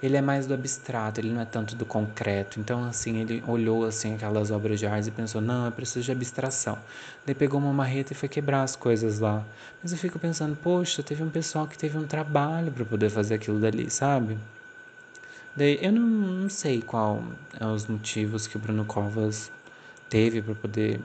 ele 0.00 0.16
é 0.16 0.20
mais 0.20 0.46
do 0.46 0.54
abstrato, 0.54 1.20
ele 1.20 1.32
não 1.32 1.40
é 1.40 1.44
tanto 1.44 1.74
do 1.74 1.84
concreto. 1.84 2.60
Então, 2.60 2.84
assim, 2.84 3.18
ele 3.18 3.42
olhou 3.44 3.84
assim 3.84 4.14
aquelas 4.14 4.52
obras 4.52 4.78
de 4.78 4.86
arte 4.86 5.08
e 5.08 5.10
pensou: 5.10 5.40
não, 5.40 5.66
eu 5.66 5.72
preciso 5.72 6.04
de 6.04 6.12
abstração. 6.12 6.78
Daí 7.26 7.34
pegou 7.34 7.58
uma 7.58 7.72
marreta 7.72 8.12
e 8.12 8.16
foi 8.16 8.28
quebrar 8.28 8.62
as 8.62 8.76
coisas 8.76 9.18
lá. 9.18 9.44
Mas 9.82 9.90
eu 9.90 9.98
fico 9.98 10.16
pensando: 10.16 10.54
poxa, 10.54 11.02
teve 11.02 11.24
um 11.24 11.30
pessoal 11.30 11.66
que 11.66 11.76
teve 11.76 11.98
um 11.98 12.06
trabalho 12.06 12.70
para 12.70 12.84
poder 12.84 13.10
fazer 13.10 13.34
aquilo 13.34 13.58
dali, 13.58 13.90
sabe? 13.90 14.38
Daí 15.56 15.76
eu 15.82 15.90
não, 15.90 16.06
não 16.06 16.48
sei 16.48 16.80
qual 16.82 17.20
é 17.58 17.66
os 17.66 17.88
motivos 17.88 18.46
que 18.46 18.56
o 18.56 18.60
Bruno 18.60 18.84
Covas 18.84 19.50
teve 20.08 20.40
para 20.40 20.54
poder 20.54 21.00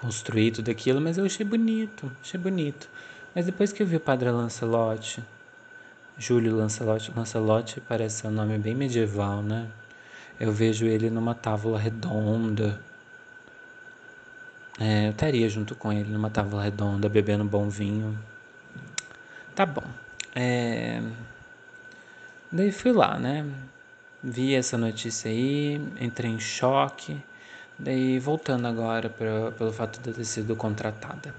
construir 0.00 0.52
tudo 0.52 0.70
aquilo, 0.70 1.00
mas 1.00 1.18
eu 1.18 1.24
achei 1.24 1.44
bonito, 1.44 2.10
achei 2.22 2.38
bonito. 2.40 2.88
Mas 3.34 3.46
depois 3.46 3.72
que 3.72 3.82
eu 3.82 3.86
vi 3.86 3.96
o 3.96 4.00
Padre 4.00 4.30
Lancelotti 4.30 5.22
Júlio 6.18 6.56
Lancelotti. 6.56 7.12
Lancelotti 7.14 7.80
parece 7.80 8.26
um 8.26 8.30
nome 8.30 8.58
bem 8.58 8.74
medieval, 8.74 9.40
né? 9.40 9.68
Eu 10.38 10.52
vejo 10.52 10.84
ele 10.86 11.10
numa 11.10 11.34
tábua 11.34 11.78
redonda. 11.78 12.80
É, 14.80 15.06
eu 15.06 15.10
estaria 15.10 15.48
junto 15.48 15.76
com 15.76 15.92
ele 15.92 16.10
numa 16.10 16.28
tábua 16.28 16.62
redonda, 16.62 17.08
bebendo 17.08 17.44
bom 17.44 17.68
vinho. 17.68 18.18
Tá 19.54 19.64
bom. 19.64 19.84
É... 20.34 21.00
Daí 22.50 22.72
fui 22.72 22.92
lá, 22.92 23.18
né? 23.18 23.46
Vi 24.22 24.54
essa 24.54 24.76
notícia 24.76 25.30
aí, 25.30 25.80
entrei 26.00 26.30
em 26.30 26.40
choque. 26.40 27.20
Daí 27.78 28.18
voltando 28.18 28.66
agora 28.66 29.08
pra, 29.08 29.52
pelo 29.52 29.72
fato 29.72 30.00
de 30.00 30.08
eu 30.08 30.14
ter 30.14 30.24
sido 30.24 30.56
contratada. 30.56 31.32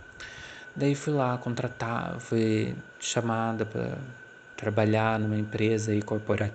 Daí 0.76 0.96
fui 0.96 1.14
lá 1.14 1.38
contratar, 1.38 2.20
fui 2.20 2.76
chamada 3.00 3.66
para 3.66 3.98
trabalhar 4.56 5.20
numa 5.20 5.38
empresa 5.38 5.94
e 5.94 6.02
corpora, 6.02 6.54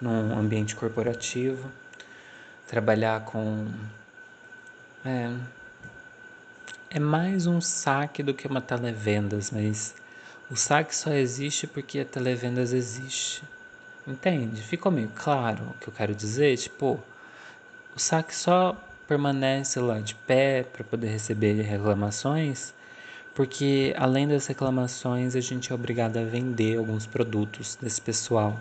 num 0.00 0.38
ambiente 0.38 0.76
corporativo, 0.76 1.70
trabalhar 2.66 3.24
com 3.24 3.66
é, 5.04 5.30
é 6.90 6.98
mais 6.98 7.46
um 7.46 7.60
saque 7.60 8.22
do 8.22 8.34
que 8.34 8.46
uma 8.46 8.60
televendas, 8.60 9.50
mas 9.50 9.94
o 10.50 10.56
saque 10.56 10.94
só 10.94 11.10
existe 11.12 11.66
porque 11.66 12.00
a 12.00 12.04
televendas 12.04 12.72
existe. 12.72 13.42
Entende? 14.06 14.60
Ficou 14.60 14.92
meio 14.92 15.10
claro 15.14 15.64
o 15.70 15.74
que 15.74 15.88
eu 15.88 15.92
quero 15.94 16.14
dizer? 16.14 16.56
Tipo, 16.56 17.00
o 17.96 17.98
saque 17.98 18.34
só 18.34 18.76
permanece 19.12 19.78
lá 19.80 20.00
de 20.00 20.14
pé 20.14 20.62
para 20.62 20.84
poder 20.84 21.08
receber 21.08 21.60
reclamações 21.62 22.74
porque 23.34 23.94
além 23.96 24.28
das 24.28 24.46
reclamações, 24.46 25.34
a 25.34 25.40
gente 25.40 25.72
é 25.72 25.74
obrigado 25.74 26.18
a 26.18 26.22
vender 26.22 26.76
alguns 26.76 27.06
produtos 27.06 27.76
desse 27.76 28.00
pessoal 28.00 28.60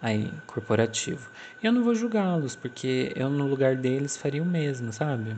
aí 0.00 0.30
corporativo. 0.46 1.30
E 1.62 1.66
eu 1.66 1.72
não 1.72 1.82
vou 1.82 1.94
julgá-los, 1.94 2.54
porque 2.54 3.12
eu 3.16 3.30
no 3.30 3.46
lugar 3.46 3.76
deles 3.76 4.16
faria 4.16 4.42
o 4.42 4.46
mesmo, 4.46 4.92
sabe? 4.92 5.34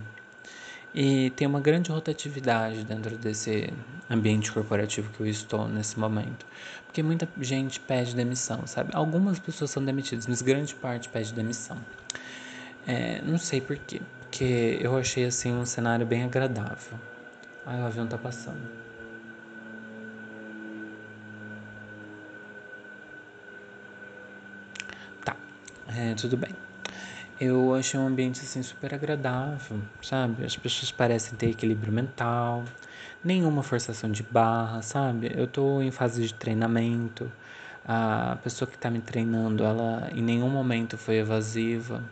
E 0.93 1.31
tem 1.31 1.47
uma 1.47 1.61
grande 1.61 1.93
rotatividade 1.93 2.85
dentro 2.85 3.17
desse 3.17 3.73
ambiente 4.11 4.51
corporativo 4.51 5.09
que 5.13 5.21
eu 5.21 5.27
estou 5.29 5.69
nesse 5.69 5.97
momento. 5.97 6.45
Porque 6.85 7.05
muita 7.05 7.29
gente 7.41 7.79
pede 7.79 8.17
demissão, 8.17 8.67
sabe? 8.67 8.91
Algumas 8.93 9.39
pessoas 9.39 9.71
são 9.71 9.85
demitidas, 9.85 10.27
mas 10.27 10.43
grande 10.43 10.75
parte 10.75 11.09
pede 11.09 11.33
demissão. 11.33 11.79
É, 12.85 13.23
não 13.23 13.39
sei 13.39 13.61
por 13.61 13.77
quê, 13.77 14.01
porque 14.41 14.79
eu 14.81 14.97
achei 14.97 15.27
assim 15.27 15.53
um 15.53 15.67
cenário 15.67 16.07
bem 16.07 16.23
agradável. 16.25 16.99
Ai, 17.67 17.79
o 17.83 17.85
avião 17.85 18.07
tá 18.09 18.17
passando. 18.17 18.63
Tá, 25.25 25.37
é, 25.89 26.15
tudo 26.15 26.37
bem. 26.37 26.57
Eu 27.41 27.75
achei 27.75 27.99
um 28.01 28.07
ambiente 28.07 28.41
assim 28.43 28.63
super 28.63 28.95
agradável, 28.95 29.83
sabe? 30.03 30.45
As 30.45 30.57
pessoas 30.57 30.93
parecem 30.93 31.37
ter 31.39 31.51
equilíbrio 31.51 31.93
mental, 31.93 32.65
nenhuma 33.25 33.63
forçação 33.63 34.11
de 34.11 34.23
barra, 34.25 34.83
sabe? 34.83 35.33
Eu 35.35 35.47
tô 35.49 35.83
em 35.83 35.91
fase 35.91 36.27
de 36.27 36.35
treinamento. 36.35 37.33
A 37.85 38.37
pessoa 38.43 38.71
que 38.71 38.79
tá 38.79 38.91
me 38.91 39.01
treinando, 39.01 39.65
ela 39.65 40.09
em 40.13 40.23
nenhum 40.23 40.51
momento 40.51 40.99
foi 40.99 41.17
evasiva. 41.19 42.05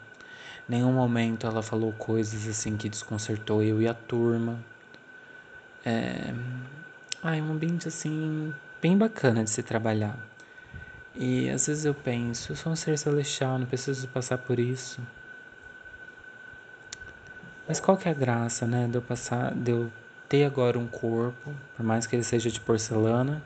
Nenhum 0.68 0.92
momento 0.92 1.46
ela 1.46 1.62
falou 1.62 1.92
coisas 1.92 2.46
assim 2.46 2.76
que 2.76 2.90
desconcertou 2.90 3.62
eu 3.62 3.80
e 3.80 3.88
a 3.88 3.94
turma. 3.94 4.58
É, 5.84 6.34
ah, 7.22 7.34
é 7.34 7.40
um 7.40 7.52
ambiente 7.52 7.88
assim 7.88 8.52
bem 8.82 8.96
bacana 8.96 9.42
de 9.42 9.50
se 9.50 9.62
trabalhar. 9.62 10.16
E 11.14 11.48
às 11.48 11.66
vezes 11.66 11.84
eu 11.86 11.94
penso, 11.94 12.52
eu 12.52 12.56
sou 12.56 12.72
um 12.72 12.76
ser 12.76 12.98
celestial, 12.98 13.58
não 13.58 13.66
preciso 13.66 14.06
passar 14.08 14.36
por 14.38 14.58
isso. 14.58 15.00
Mas 17.66 17.80
qual 17.80 17.96
que 17.96 18.08
é 18.08 18.12
a 18.12 18.14
graça, 18.14 18.66
né, 18.66 18.86
de 18.86 18.96
eu 18.96 19.02
passar, 19.02 19.54
de 19.54 19.70
eu 19.70 19.90
ter 20.28 20.44
agora 20.44 20.78
um 20.78 20.86
corpo, 20.86 21.54
por 21.76 21.84
mais 21.84 22.06
que 22.06 22.14
ele 22.14 22.22
seja 22.22 22.50
de 22.50 22.60
porcelana, 22.60 23.42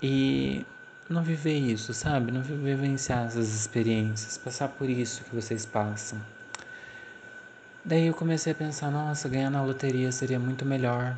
e 0.00 0.64
não 1.08 1.22
viver 1.22 1.58
isso, 1.58 1.92
sabe? 1.92 2.32
Não 2.32 2.42
vivenciar 2.42 3.26
essas 3.26 3.54
experiências, 3.54 4.38
passar 4.38 4.68
por 4.68 4.88
isso 4.88 5.24
que 5.24 5.34
vocês 5.34 5.66
passam. 5.66 6.18
Daí 7.84 8.06
eu 8.06 8.14
comecei 8.14 8.52
a 8.52 8.54
pensar, 8.54 8.90
nossa, 8.90 9.28
ganhar 9.28 9.50
na 9.50 9.62
loteria 9.62 10.10
seria 10.10 10.38
muito 10.38 10.64
melhor. 10.64 11.14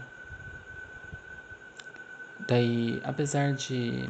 Daí, 2.40 3.00
apesar 3.04 3.52
de 3.52 4.08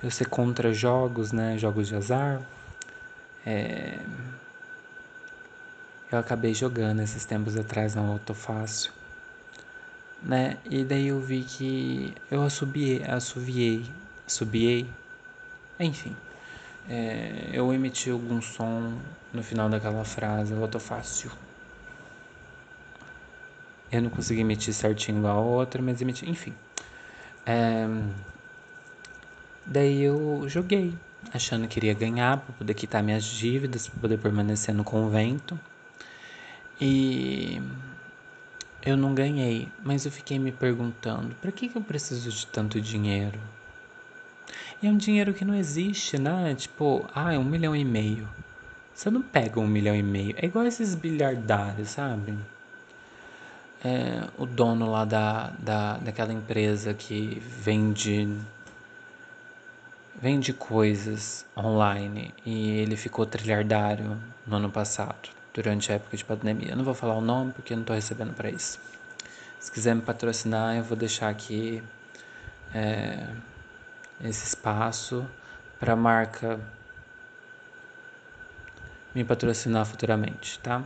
eu 0.00 0.08
ser 0.08 0.28
contra 0.28 0.72
jogos, 0.72 1.32
né, 1.32 1.58
jogos 1.58 1.88
de 1.88 1.96
azar, 1.96 2.40
é... 3.44 3.98
eu 6.12 6.18
acabei 6.20 6.54
jogando 6.54 7.02
esses 7.02 7.24
tempos 7.24 7.56
atrás 7.56 7.96
na 7.96 8.02
Autofácil, 8.02 8.92
né? 10.22 10.58
E 10.64 10.84
daí 10.84 11.08
eu 11.08 11.20
vi 11.20 11.42
que 11.42 12.14
eu 12.30 12.44
assobiei, 12.44 13.02
assoviei, 13.04 13.84
assobiei, 14.24 14.88
enfim. 15.80 16.14
É, 16.88 17.50
eu 17.52 17.74
emiti 17.74 18.08
algum 18.10 18.40
som 18.40 18.98
no 19.32 19.42
final 19.42 19.68
daquela 19.68 20.04
frase, 20.04 20.54
Autofácil. 20.54 21.30
Eu 23.90 24.02
não 24.02 24.10
consegui 24.10 24.40
emitir 24.40 24.74
certinho 24.74 25.26
a 25.26 25.34
outra, 25.34 25.80
mas 25.80 26.02
emiti, 26.02 26.28
enfim. 26.28 26.52
É, 27.44 27.86
daí 29.64 30.02
eu 30.02 30.44
joguei, 30.48 30.92
achando 31.32 31.68
que 31.68 31.78
iria 31.78 31.94
ganhar 31.94 32.38
para 32.38 32.52
poder 32.54 32.74
quitar 32.74 33.02
minhas 33.02 33.24
dívidas, 33.24 33.86
para 33.86 34.00
poder 34.00 34.18
permanecer 34.18 34.74
no 34.74 34.82
convento. 34.82 35.58
E 36.80 37.62
eu 38.82 38.96
não 38.96 39.14
ganhei, 39.14 39.68
mas 39.84 40.04
eu 40.04 40.10
fiquei 40.10 40.38
me 40.38 40.50
perguntando: 40.50 41.34
para 41.36 41.52
que, 41.52 41.68
que 41.68 41.76
eu 41.76 41.82
preciso 41.82 42.30
de 42.30 42.46
tanto 42.48 42.80
dinheiro? 42.80 43.38
E 44.82 44.86
é 44.86 44.90
um 44.90 44.96
dinheiro 44.96 45.32
que 45.32 45.44
não 45.44 45.54
existe, 45.54 46.18
né? 46.18 46.54
Tipo, 46.54 47.08
ah, 47.14 47.32
é 47.32 47.38
um 47.38 47.44
milhão 47.44 47.74
e 47.74 47.84
meio. 47.84 48.28
Você 48.94 49.10
não 49.10 49.22
pega 49.22 49.60
um 49.60 49.66
milhão 49.66 49.94
e 49.94 50.02
meio. 50.02 50.34
É 50.36 50.46
igual 50.46 50.66
esses 50.66 50.94
bilhardários, 50.94 51.90
sabe? 51.90 52.34
É, 53.86 54.26
o 54.36 54.44
dono 54.44 54.90
lá 54.90 55.04
da, 55.04 55.52
da, 55.60 55.96
daquela 55.98 56.32
empresa 56.32 56.92
que 56.92 57.40
vende 57.40 58.28
vende 60.20 60.52
coisas 60.52 61.46
online 61.56 62.34
e 62.44 62.78
ele 62.78 62.96
ficou 62.96 63.24
trilhardário 63.24 64.20
no 64.44 64.56
ano 64.56 64.72
passado, 64.72 65.28
durante 65.54 65.92
a 65.92 65.94
época 65.94 66.16
de 66.16 66.24
pandemia. 66.24 66.70
Eu 66.70 66.76
não 66.76 66.82
vou 66.82 66.94
falar 66.94 67.14
o 67.14 67.20
nome 67.20 67.52
porque 67.52 67.74
eu 67.74 67.76
não 67.76 67.82
estou 67.82 67.94
recebendo 67.94 68.34
para 68.34 68.50
isso. 68.50 68.80
Se 69.60 69.70
quiser 69.70 69.94
me 69.94 70.02
patrocinar, 70.02 70.74
eu 70.74 70.82
vou 70.82 70.96
deixar 70.96 71.28
aqui 71.28 71.80
é, 72.74 73.24
esse 74.20 74.46
espaço 74.46 75.24
para 75.78 75.92
a 75.92 75.96
marca 75.96 76.58
me 79.14 79.22
patrocinar 79.22 79.86
futuramente, 79.86 80.58
tá? 80.58 80.82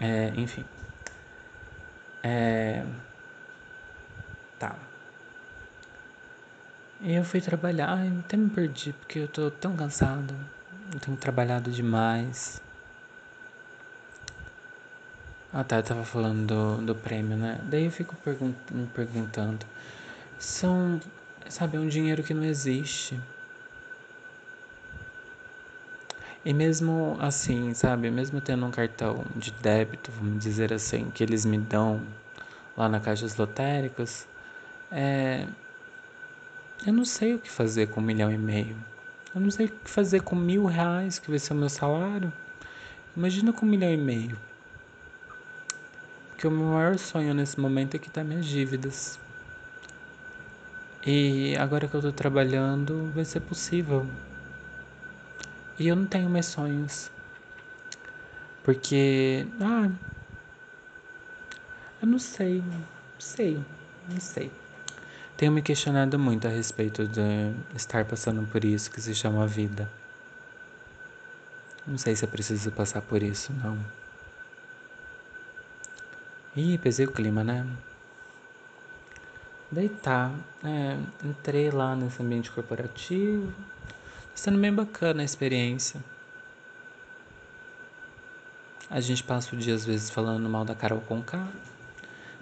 É, 0.00 0.32
enfim. 0.34 0.64
É, 2.22 2.84
tá. 4.58 4.78
E 7.00 7.12
eu 7.14 7.22
fui 7.24 7.40
trabalhar, 7.42 8.06
eu 8.06 8.20
até 8.20 8.34
me 8.36 8.48
perdi 8.48 8.92
porque 8.94 9.18
eu 9.18 9.28
tô 9.28 9.50
tão 9.50 9.76
cansado. 9.76 10.34
Eu 10.94 11.00
tenho 11.00 11.16
trabalhado 11.18 11.70
demais. 11.70 12.62
Ah 15.52 15.62
tá, 15.62 15.76
eu 15.76 15.82
tava 15.84 16.04
falando 16.04 16.46
do, 16.46 16.86
do 16.86 16.94
prêmio, 16.96 17.36
né? 17.36 17.60
Daí 17.64 17.84
eu 17.84 17.90
fico 17.92 18.16
pergun 18.16 18.54
me 18.72 18.86
perguntando. 18.88 19.64
São, 20.38 21.00
sabe, 21.48 21.76
é 21.76 21.80
um 21.80 21.88
dinheiro 21.88 22.22
que 22.24 22.34
não 22.34 22.44
existe. 22.44 23.20
E 26.44 26.52
mesmo 26.52 27.16
assim, 27.20 27.72
sabe, 27.72 28.10
mesmo 28.10 28.40
tendo 28.40 28.66
um 28.66 28.70
cartão 28.70 29.24
de 29.36 29.52
débito, 29.52 30.10
vamos 30.10 30.42
dizer 30.42 30.72
assim, 30.72 31.08
que 31.10 31.22
eles 31.22 31.44
me 31.44 31.58
dão 31.58 32.00
lá 32.76 32.88
na 32.88 32.98
caixas 32.98 33.36
lotéricas, 33.36 34.26
é, 34.90 35.46
eu 36.84 36.92
não 36.92 37.04
sei 37.04 37.34
o 37.34 37.38
que 37.38 37.48
fazer 37.48 37.86
com 37.86 38.00
um 38.00 38.04
milhão 38.04 38.30
e 38.32 38.36
meio. 38.36 38.76
Eu 39.32 39.40
não 39.40 39.52
sei 39.52 39.66
o 39.66 39.68
que 39.68 39.88
fazer 39.88 40.22
com 40.22 40.34
mil 40.34 40.64
reais, 40.64 41.20
que 41.20 41.30
vai 41.30 41.38
ser 41.38 41.52
o 41.52 41.56
meu 41.56 41.68
salário. 41.68 42.32
Imagina 43.16 43.52
com 43.52 43.64
um 43.64 43.68
milhão 43.68 43.90
e 43.90 43.96
meio. 43.96 44.36
Porque 46.28 46.46
o 46.48 46.50
meu 46.50 46.66
maior 46.66 46.98
sonho 46.98 47.32
nesse 47.32 47.60
momento 47.60 47.94
é 47.94 48.00
quitar 48.00 48.24
minhas 48.24 48.44
dívidas. 48.44 49.16
E 51.06 51.56
agora 51.56 51.86
que 51.86 51.94
eu 51.94 52.00
tô 52.02 52.10
trabalhando, 52.10 53.12
vai 53.14 53.24
ser 53.24 53.40
possível. 53.40 54.04
E 55.78 55.88
eu 55.88 55.96
não 55.96 56.06
tenho 56.06 56.28
mais 56.28 56.46
sonhos. 56.46 57.10
Porque. 58.62 59.46
Ah. 59.60 59.90
Eu 62.00 62.08
não 62.08 62.18
sei. 62.18 62.62
Não 62.62 62.84
sei. 63.18 63.64
Não 64.08 64.20
sei. 64.20 64.50
Tenho 65.36 65.52
me 65.52 65.62
questionado 65.62 66.18
muito 66.18 66.46
a 66.46 66.50
respeito 66.50 67.06
de 67.06 67.20
estar 67.74 68.04
passando 68.04 68.46
por 68.48 68.64
isso 68.64 68.90
que 68.90 69.00
se 69.00 69.14
chama 69.14 69.46
vida. 69.46 69.90
Não 71.86 71.98
sei 71.98 72.14
se 72.14 72.24
é 72.24 72.28
preciso 72.28 72.70
passar 72.70 73.02
por 73.02 73.22
isso, 73.22 73.52
não. 73.52 73.76
Ih, 76.54 76.78
pesei 76.78 77.06
o 77.06 77.10
clima, 77.10 77.42
né? 77.42 77.66
Tá, 80.02 80.30
é, 80.62 80.98
entrei 81.24 81.70
lá 81.70 81.96
nesse 81.96 82.22
ambiente 82.22 82.52
corporativo. 82.52 83.52
Sendo 84.34 84.58
bem 84.58 84.72
bacana 84.72 85.22
a 85.22 85.24
experiência. 85.24 86.00
A 88.90 89.00
gente 89.00 89.22
passa 89.22 89.54
o 89.54 89.58
dia 89.58 89.74
às 89.74 89.84
vezes 89.84 90.10
falando 90.10 90.48
mal 90.48 90.64
da 90.64 90.74
Carol 90.74 91.00
Conká, 91.00 91.46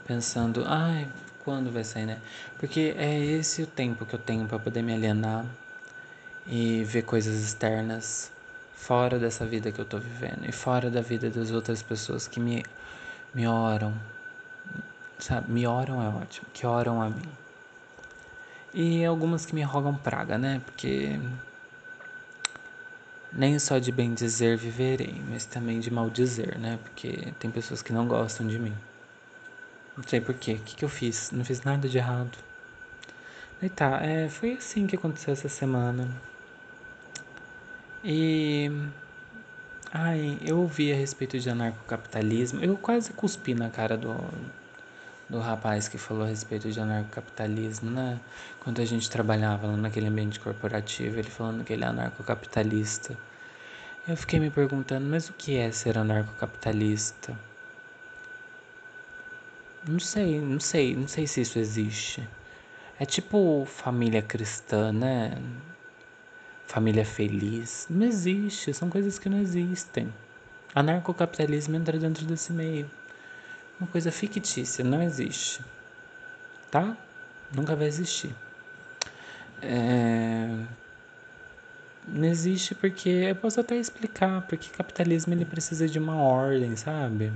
pensando, 0.06 0.64
ai, 0.66 1.06
quando 1.44 1.70
vai 1.70 1.84
sair, 1.84 2.06
né? 2.06 2.18
Porque 2.58 2.94
é 2.96 3.18
esse 3.18 3.62
o 3.62 3.66
tempo 3.66 4.04
que 4.04 4.14
eu 4.14 4.18
tenho 4.18 4.46
para 4.46 4.58
poder 4.58 4.82
me 4.82 4.92
alienar 4.92 5.44
e 6.46 6.82
ver 6.84 7.02
coisas 7.02 7.40
externas 7.40 8.32
fora 8.74 9.18
dessa 9.18 9.46
vida 9.46 9.70
que 9.70 9.78
eu 9.78 9.84
tô 9.84 9.98
vivendo 9.98 10.48
e 10.48 10.52
fora 10.52 10.90
da 10.90 11.00
vida 11.00 11.30
das 11.30 11.50
outras 11.50 11.82
pessoas 11.82 12.26
que 12.26 12.40
me, 12.40 12.64
me 13.34 13.46
oram. 13.46 13.94
Sabe? 15.18 15.52
Me 15.52 15.66
oram 15.66 16.02
é 16.02 16.08
ótimo, 16.08 16.46
que 16.52 16.66
oram 16.66 17.00
a 17.00 17.10
mim. 17.10 17.28
E 18.72 19.04
algumas 19.04 19.44
que 19.44 19.54
me 19.54 19.62
rogam 19.62 19.94
praga, 19.94 20.38
né? 20.38 20.60
Porque 20.64 21.18
nem 23.32 23.58
só 23.58 23.78
de 23.78 23.92
bem 23.92 24.14
dizer 24.14 24.56
viverei, 24.56 25.20
mas 25.28 25.44
também 25.44 25.80
de 25.80 25.90
mal 25.90 26.10
dizer, 26.10 26.58
né? 26.58 26.78
Porque 26.82 27.32
tem 27.38 27.50
pessoas 27.50 27.82
que 27.82 27.92
não 27.92 28.06
gostam 28.06 28.46
de 28.46 28.58
mim. 28.58 28.74
Não 29.96 30.04
sei 30.06 30.20
porquê. 30.20 30.54
O 30.54 30.58
que, 30.58 30.76
que 30.76 30.84
eu 30.84 30.88
fiz? 30.88 31.30
Não 31.30 31.44
fiz 31.44 31.62
nada 31.62 31.88
de 31.88 31.98
errado. 31.98 32.38
E 33.62 33.68
tá, 33.68 34.00
é, 34.02 34.28
foi 34.28 34.54
assim 34.54 34.86
que 34.86 34.96
aconteceu 34.96 35.32
essa 35.32 35.48
semana. 35.48 36.08
E. 38.02 38.70
Ai, 39.92 40.38
eu 40.42 40.58
ouvi 40.58 40.92
a 40.92 40.96
respeito 40.96 41.38
de 41.38 41.50
anarcocapitalismo. 41.50 42.60
Eu 42.60 42.76
quase 42.76 43.12
cuspi 43.12 43.54
na 43.54 43.68
cara 43.68 43.96
do, 43.96 44.14
do 45.30 45.38
rapaz 45.38 45.86
que 45.86 45.96
falou 45.96 46.24
a 46.24 46.26
respeito 46.26 46.70
de 46.70 46.80
anarcocapitalismo, 46.80 47.88
né? 47.88 48.18
Quando 48.58 48.82
a 48.82 48.84
gente 48.84 49.08
trabalhava 49.08 49.68
lá 49.68 49.76
naquele 49.76 50.08
ambiente 50.08 50.40
corporativo, 50.40 51.18
ele 51.20 51.30
falando 51.30 51.64
que 51.64 51.72
ele 51.72 51.84
é 51.84 51.86
anarcocapitalista. 51.86 53.16
Eu 54.08 54.16
fiquei 54.16 54.40
me 54.40 54.50
perguntando, 54.50 55.06
mas 55.06 55.28
o 55.28 55.32
que 55.32 55.56
é 55.56 55.70
ser 55.70 55.96
anarcocapitalista? 55.96 57.38
Não 59.88 60.00
sei, 60.00 60.40
não 60.40 60.58
sei, 60.58 60.96
não 60.96 61.06
sei 61.06 61.28
se 61.28 61.42
isso 61.42 61.58
existe. 61.60 62.28
É 62.98 63.04
tipo 63.04 63.64
família 63.66 64.20
cristã, 64.20 64.92
né? 64.92 65.38
Família 66.66 67.04
feliz. 67.04 67.86
Não 67.88 68.04
existe, 68.04 68.74
são 68.74 68.90
coisas 68.90 69.18
que 69.18 69.28
não 69.28 69.38
existem. 69.38 70.12
Anarcocapitalismo 70.74 71.76
entra 71.76 71.98
dentro 71.98 72.26
desse 72.26 72.52
meio. 72.52 72.90
Uma 73.80 73.86
coisa 73.86 74.12
fictícia, 74.12 74.84
não 74.84 75.02
existe. 75.02 75.64
Tá? 76.70 76.94
Nunca 77.54 77.74
vai 77.74 77.86
existir. 77.86 78.34
É... 79.62 80.48
Não 82.06 82.26
existe 82.26 82.74
porque 82.74 83.08
eu 83.08 83.36
posso 83.36 83.60
até 83.60 83.76
explicar 83.76 84.42
porque 84.42 84.68
capitalismo 84.70 85.32
ele 85.32 85.44
precisa 85.44 85.88
de 85.88 85.98
uma 85.98 86.16
ordem, 86.16 86.76
sabe? 86.76 87.32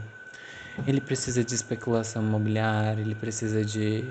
Ele 0.86 1.00
precisa 1.00 1.44
de 1.44 1.54
especulação 1.54 2.22
imobiliária, 2.22 3.00
ele 3.00 3.14
precisa 3.14 3.64
de 3.64 4.04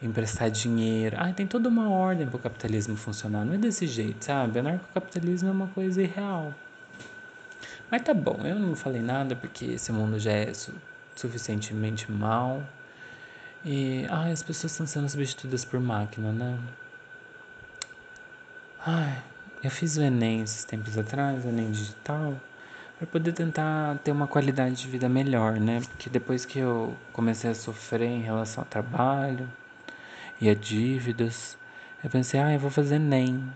emprestar 0.00 0.50
dinheiro. 0.50 1.16
Ah, 1.18 1.32
tem 1.32 1.46
toda 1.46 1.68
uma 1.68 1.90
ordem 1.90 2.26
para 2.26 2.36
o 2.36 2.40
capitalismo 2.40 2.96
funcionar. 2.96 3.44
Não 3.44 3.54
é 3.54 3.58
desse 3.58 3.86
jeito, 3.86 4.24
sabe? 4.24 4.58
Anarcocapitalismo 4.58 5.48
é 5.48 5.52
uma 5.52 5.68
coisa 5.68 6.02
irreal. 6.02 6.54
Mas 7.90 8.02
tá 8.02 8.14
bom, 8.14 8.40
eu 8.44 8.58
não 8.58 8.74
falei 8.74 9.02
nada 9.02 9.34
porque 9.34 9.66
esse 9.66 9.92
mundo 9.92 10.18
já 10.18 10.32
é 10.32 10.52
suficientemente 11.14 12.10
mal. 12.10 12.62
E 13.64 14.06
ah, 14.10 14.26
as 14.26 14.42
pessoas 14.42 14.72
estão 14.72 14.86
sendo 14.86 15.08
substituídas 15.08 15.64
por 15.64 15.80
máquina, 15.80 16.32
né? 16.32 16.58
Ai, 18.86 19.22
eu 19.62 19.70
fiz 19.70 19.96
o 19.96 20.02
Enem 20.02 20.42
esses 20.42 20.64
tempos 20.64 20.98
atrás, 20.98 21.44
o 21.44 21.48
Enem 21.48 21.70
digital 21.70 22.34
para 22.98 23.06
poder 23.06 23.32
tentar 23.32 23.98
ter 23.98 24.12
uma 24.12 24.26
qualidade 24.26 24.76
de 24.76 24.88
vida 24.88 25.08
melhor, 25.08 25.58
né? 25.58 25.80
Porque 25.80 26.08
depois 26.08 26.44
que 26.44 26.58
eu 26.58 26.96
comecei 27.12 27.50
a 27.50 27.54
sofrer 27.54 28.08
em 28.08 28.22
relação 28.22 28.62
ao 28.62 28.68
trabalho 28.68 29.50
e 30.40 30.48
a 30.48 30.54
dívidas, 30.54 31.58
eu 32.02 32.10
pensei, 32.10 32.40
ah, 32.40 32.52
eu 32.52 32.58
vou 32.58 32.70
fazer 32.70 32.98
NEM. 32.98 33.52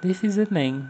Daí 0.00 0.14
fiz 0.14 0.36
ENEM. 0.36 0.88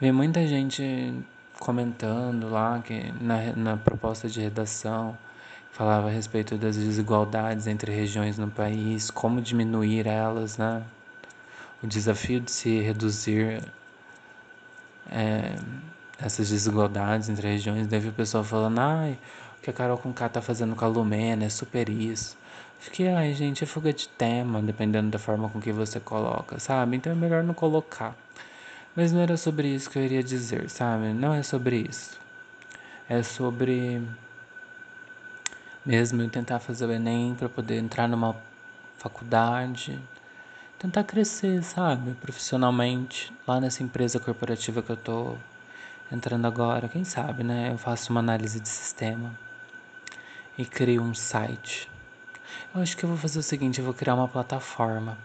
Vê 0.00 0.12
muita 0.12 0.46
gente 0.46 1.14
comentando 1.58 2.48
lá 2.48 2.80
que 2.80 3.12
na, 3.20 3.52
na 3.54 3.76
proposta 3.76 4.28
de 4.28 4.40
redação 4.40 5.16
falava 5.72 6.08
a 6.08 6.10
respeito 6.10 6.56
das 6.56 6.76
desigualdades 6.76 7.66
entre 7.66 7.92
regiões 7.92 8.38
no 8.38 8.50
país, 8.50 9.10
como 9.10 9.40
diminuir 9.40 10.06
elas, 10.06 10.56
né? 10.56 10.82
O 11.82 11.86
desafio 11.86 12.40
de 12.40 12.50
se 12.50 12.80
reduzir 12.80 13.62
é, 15.10 15.54
essas 16.18 16.48
desigualdades 16.48 17.28
entre 17.28 17.46
regiões, 17.48 17.86
deve 17.86 18.08
o 18.08 18.12
pessoal 18.12 18.42
falando, 18.42 18.78
ai, 18.78 19.18
o 19.58 19.62
que 19.62 19.70
a 19.70 19.72
Carol 19.72 19.98
com 19.98 20.12
K 20.12 20.28
tá 20.28 20.40
fazendo 20.40 20.74
com 20.74 20.84
a 20.84 20.88
Lumena 20.88 21.44
é 21.44 21.48
super 21.48 21.88
isso. 21.88 22.36
Fiquei, 22.78 23.08
ai, 23.08 23.34
gente, 23.34 23.64
é 23.64 23.66
fuga 23.66 23.92
de 23.92 24.08
tema, 24.08 24.62
dependendo 24.62 25.10
da 25.10 25.18
forma 25.18 25.48
com 25.48 25.60
que 25.60 25.72
você 25.72 25.98
coloca, 26.00 26.58
sabe? 26.58 26.96
Então 26.96 27.12
é 27.12 27.16
melhor 27.16 27.42
não 27.42 27.54
colocar. 27.54 28.16
Mas 28.96 29.12
não 29.12 29.20
era 29.20 29.36
sobre 29.36 29.68
isso 29.68 29.90
que 29.90 29.98
eu 29.98 30.04
iria 30.04 30.22
dizer, 30.22 30.70
sabe? 30.70 31.12
Não 31.12 31.34
é 31.34 31.42
sobre 31.42 31.86
isso. 31.88 32.18
É 33.08 33.22
sobre 33.22 34.02
mesmo 35.84 36.22
eu 36.22 36.30
tentar 36.30 36.58
fazer 36.60 36.86
o 36.86 36.92
Enem 36.92 37.34
para 37.34 37.48
poder 37.48 37.78
entrar 37.78 38.08
numa 38.08 38.34
faculdade, 38.96 40.00
tentar 40.78 41.04
crescer, 41.04 41.62
sabe, 41.62 42.14
profissionalmente, 42.14 43.32
lá 43.46 43.60
nessa 43.60 43.82
empresa 43.82 44.18
corporativa 44.18 44.82
que 44.82 44.90
eu 44.90 44.96
tô 44.96 45.36
entrando 46.10 46.46
agora, 46.46 46.88
quem 46.88 47.04
sabe, 47.04 47.44
né? 47.44 47.70
Eu 47.72 47.78
faço 47.78 48.10
uma 48.10 48.20
análise 48.20 48.58
de 48.58 48.68
sistema 48.68 49.30
e 50.56 50.64
crio 50.64 51.02
um 51.02 51.14
site. 51.14 51.88
Eu 52.74 52.80
acho 52.80 52.96
que 52.96 53.04
eu 53.04 53.08
vou 53.10 53.18
fazer 53.18 53.38
o 53.38 53.42
seguinte, 53.42 53.78
eu 53.78 53.84
vou 53.84 53.94
criar 53.94 54.14
uma 54.14 54.26
plataforma 54.26 55.18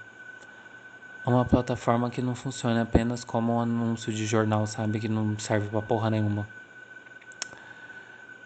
uma 1.30 1.46
plataforma 1.46 2.10
que 2.10 2.22
não 2.22 2.34
funciona 2.34 2.82
apenas 2.82 3.24
como 3.24 3.56
um 3.56 3.60
anúncio 3.60 4.12
de 4.12 4.26
jornal, 4.26 4.66
sabe? 4.66 5.00
Que 5.00 5.08
não 5.08 5.38
serve 5.38 5.68
pra 5.70 5.82
porra 5.82 6.10
nenhuma. 6.10 6.48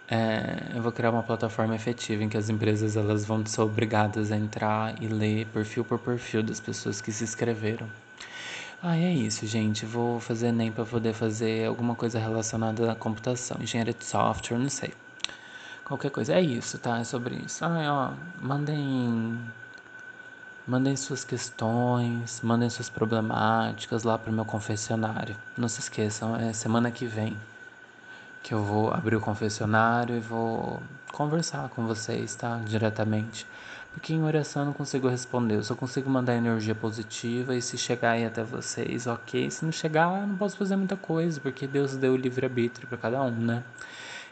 É, 0.08 0.72
eu 0.76 0.84
vou 0.84 0.92
criar 0.92 1.12
uma 1.12 1.24
plataforma 1.24 1.76
efetiva 1.76 2.24
em 2.24 2.30
que 2.30 2.38
as 2.38 2.50
empresas 2.50 2.96
elas 2.96 3.26
vão 3.26 3.44
ser 3.46 3.62
obrigadas 3.62 4.32
a 4.32 4.38
entrar 4.38 5.02
e 5.02 5.08
ler 5.08 5.48
perfil 5.48 5.84
por 5.84 5.98
perfil 5.98 6.44
das 6.44 6.60
pessoas 6.60 7.02
que 7.02 7.12
se 7.12 7.24
inscreveram. 7.24 7.88
Ah, 8.84 8.98
é 8.98 9.12
isso, 9.12 9.48
gente. 9.48 9.86
Vou 9.86 10.20
fazer 10.20 10.52
nem 10.52 10.72
para 10.72 10.86
poder 10.86 11.14
fazer 11.14 11.68
alguma 11.68 11.96
coisa 11.96 12.20
relacionada 12.20 12.92
à 12.92 12.96
computação, 12.96 13.58
engenharia 13.60 13.94
de 13.94 14.06
software, 14.06 14.60
não 14.60 14.70
sei. 14.70 14.94
Qualquer 15.86 16.12
coisa. 16.12 16.34
É 16.34 16.42
isso, 16.42 16.78
tá? 16.80 17.00
É 17.00 17.04
sobre 17.04 17.36
isso. 17.36 17.64
Ah, 17.66 18.14
ó, 18.14 18.46
mandem 18.46 19.40
Mandem 20.68 20.96
suas 20.96 21.24
questões, 21.24 22.42
mandem 22.42 22.68
suas 22.72 22.90
problemáticas 22.90 24.04
lá 24.04 24.18
para 24.18 24.32
meu 24.32 24.46
confessionário. 24.46 25.36
Não 25.56 25.68
se 25.68 25.80
esqueçam, 25.80 26.36
é 26.36 26.54
semana 26.54 26.90
que 26.90 27.06
vem 27.06 27.38
que 28.42 28.52
eu 28.52 28.64
vou 28.64 28.92
abrir 28.92 29.16
o 29.16 29.20
confessionário 29.20 30.16
e 30.16 30.20
vou 30.20 30.82
conversar 31.12 31.70
com 31.70 31.86
vocês, 31.86 32.34
tá? 32.36 32.60
Diretamente. 32.66 33.46
Porque 33.92 34.12
em 34.12 34.24
oração 34.24 34.64
eu 34.64 34.66
não 34.68 34.74
consigo 34.74 35.08
responder, 35.08 35.56
eu 35.56 35.64
só 35.64 35.76
consigo 35.76 36.10
mandar 36.10 36.36
energia 36.36 36.74
positiva 36.74 37.56
e 37.56 37.62
se 37.62 37.78
chegar 37.78 38.12
aí 38.12 38.26
até 38.26 38.44
vocês, 38.44 39.06
ok. 39.06 39.50
Se 39.52 39.64
não 39.64 39.72
chegar, 39.72 40.20
eu 40.20 40.28
não 40.28 40.36
posso 40.36 40.58
fazer 40.58 40.76
muita 40.76 40.96
coisa, 40.96 41.40
porque 41.40 41.68
Deus 41.68 41.96
deu 41.96 42.14
o 42.14 42.18
livre-arbítrio 42.18 42.88
para 42.88 42.98
cada 42.98 43.22
um, 43.22 43.32
né? 43.32 43.64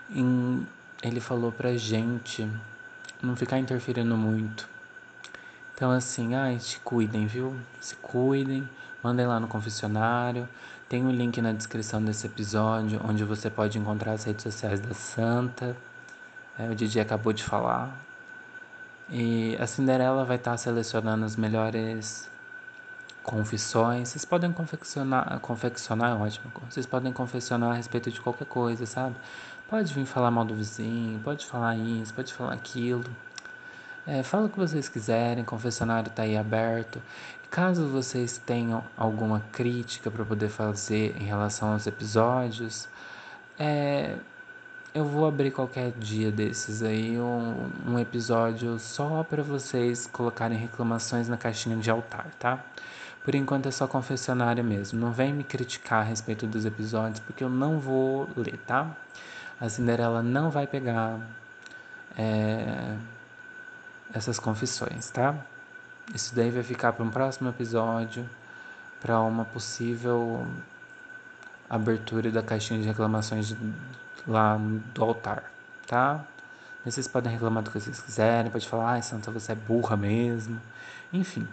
E 0.09 0.65
ele 1.03 1.19
falou 1.19 1.51
pra 1.51 1.77
gente 1.77 2.47
não 3.21 3.35
ficar 3.35 3.59
interferindo 3.59 4.17
muito 4.17 4.72
então, 5.75 5.91
assim, 5.91 6.36
ai, 6.36 6.57
te 6.57 6.79
cuidem, 6.79 7.25
viu? 7.25 7.55
Se 7.81 7.95
cuidem, 7.95 8.67
mandem 9.03 9.25
lá 9.25 9.39
no 9.39 9.47
confessionário. 9.47 10.47
Tem 10.88 11.03
o 11.03 11.07
um 11.07 11.12
link 11.12 11.41
na 11.41 11.51
descrição 11.51 12.03
desse 12.03 12.27
episódio, 12.27 13.01
onde 13.03 13.23
você 13.23 13.49
pode 13.49 13.79
encontrar 13.79 14.13
as 14.13 14.23
redes 14.23 14.43
sociais 14.43 14.79
da 14.79 14.93
Santa. 14.93 15.75
É, 16.59 16.69
o 16.69 16.75
Didi 16.75 16.99
acabou 16.99 17.33
de 17.33 17.43
falar. 17.43 17.91
E 19.09 19.57
a 19.59 19.65
Cinderela 19.65 20.23
vai 20.23 20.38
estar 20.38 20.55
selecionando 20.57 21.25
as 21.25 21.36
melhores 21.36 22.29
confissões. 23.23 24.09
Vocês 24.09 24.25
podem 24.25 24.51
confeccionar, 24.51 25.39
confeccionar 25.39 26.12
é 26.12 26.13
ótimo. 26.13 26.51
Vocês 26.69 26.86
podem 26.86 27.12
confessionar 27.12 27.71
a 27.71 27.73
respeito 27.75 28.12
de 28.12 28.21
qualquer 28.21 28.45
coisa, 28.45 28.86
sabe? 28.86 29.15
Pode 29.69 29.91
vir 29.91 30.05
falar 30.05 30.29
mal 30.29 30.45
do 30.45 30.55
vizinho, 30.55 31.19
pode 31.21 31.45
falar 31.45 31.75
isso, 31.75 32.13
pode 32.13 32.31
falar 32.31 32.53
aquilo. 32.53 33.03
É, 34.05 34.21
fala 34.21 34.47
o 34.47 34.49
que 34.49 34.57
vocês 34.57 34.89
quiserem, 34.89 35.43
o 35.43 35.45
confessionário 35.45 36.09
está 36.09 36.23
aí 36.23 36.37
aberto. 36.37 37.01
Caso 37.49 37.87
vocês 37.87 38.37
tenham 38.37 38.83
alguma 38.97 39.39
crítica 39.51 40.11
para 40.11 40.25
poder 40.25 40.49
fazer 40.49 41.15
em 41.21 41.23
relação 41.23 41.71
aos 41.71 41.87
episódios, 41.87 42.89
é, 43.57 44.17
eu 44.93 45.05
vou 45.05 45.25
abrir 45.25 45.51
qualquer 45.51 45.91
dia 45.91 46.31
desses 46.31 46.83
aí 46.83 47.17
um, 47.17 47.69
um 47.87 47.99
episódio 47.99 48.77
só 48.77 49.23
para 49.23 49.41
vocês 49.41 50.05
colocarem 50.07 50.57
reclamações 50.57 51.29
na 51.29 51.37
caixinha 51.37 51.77
de 51.77 51.89
altar, 51.89 52.27
tá? 52.39 52.61
Por 53.23 53.35
enquanto 53.35 53.67
é 53.67 53.71
só 53.71 53.87
confessionário 53.87 54.63
mesmo. 54.63 54.99
Não 54.99 55.13
vem 55.13 55.31
me 55.33 55.43
criticar 55.45 56.01
a 56.01 56.03
respeito 56.03 56.45
dos 56.45 56.65
episódios, 56.65 57.19
porque 57.21 57.43
eu 57.43 57.49
não 57.49 57.79
vou 57.79 58.27
ler, 58.35 58.57
tá? 58.67 58.97
A 59.61 59.69
Cinderela 59.69 60.21
não 60.21 60.49
vai 60.49 60.67
pegar. 60.67 61.19
É 62.17 62.97
essas 64.13 64.39
confissões, 64.39 65.10
tá? 65.10 65.36
Isso 66.13 66.36
daí 66.36 66.52
vai 66.52 66.63
ficar 66.63 66.93
para 66.93 67.04
um 67.04 67.10
próximo 67.10 67.49
episódio, 67.49 68.30
para 69.02 69.19
uma 69.19 69.45
possível 69.45 70.45
abertura 71.69 72.32
da 72.32 72.43
caixinha 72.43 72.82
de 72.82 72.88
reclamações 72.88 73.56
lá 74.28 74.58
do 74.93 75.04
altar, 75.04 75.52
tá? 75.88 76.23
Vocês 76.86 77.08
podem 77.08 77.32
reclamar 77.32 77.63
do 77.63 77.71
que 77.71 77.80
vocês 77.80 78.02
quiserem, 78.02 78.52
pode 78.52 78.67
falar, 78.67 78.91
ai, 78.91 79.02
Santa, 79.02 79.32
você 79.32 79.54
é 79.54 79.56
burra 79.56 79.95
mesmo. 79.95 80.62
Enfim. 81.12 81.47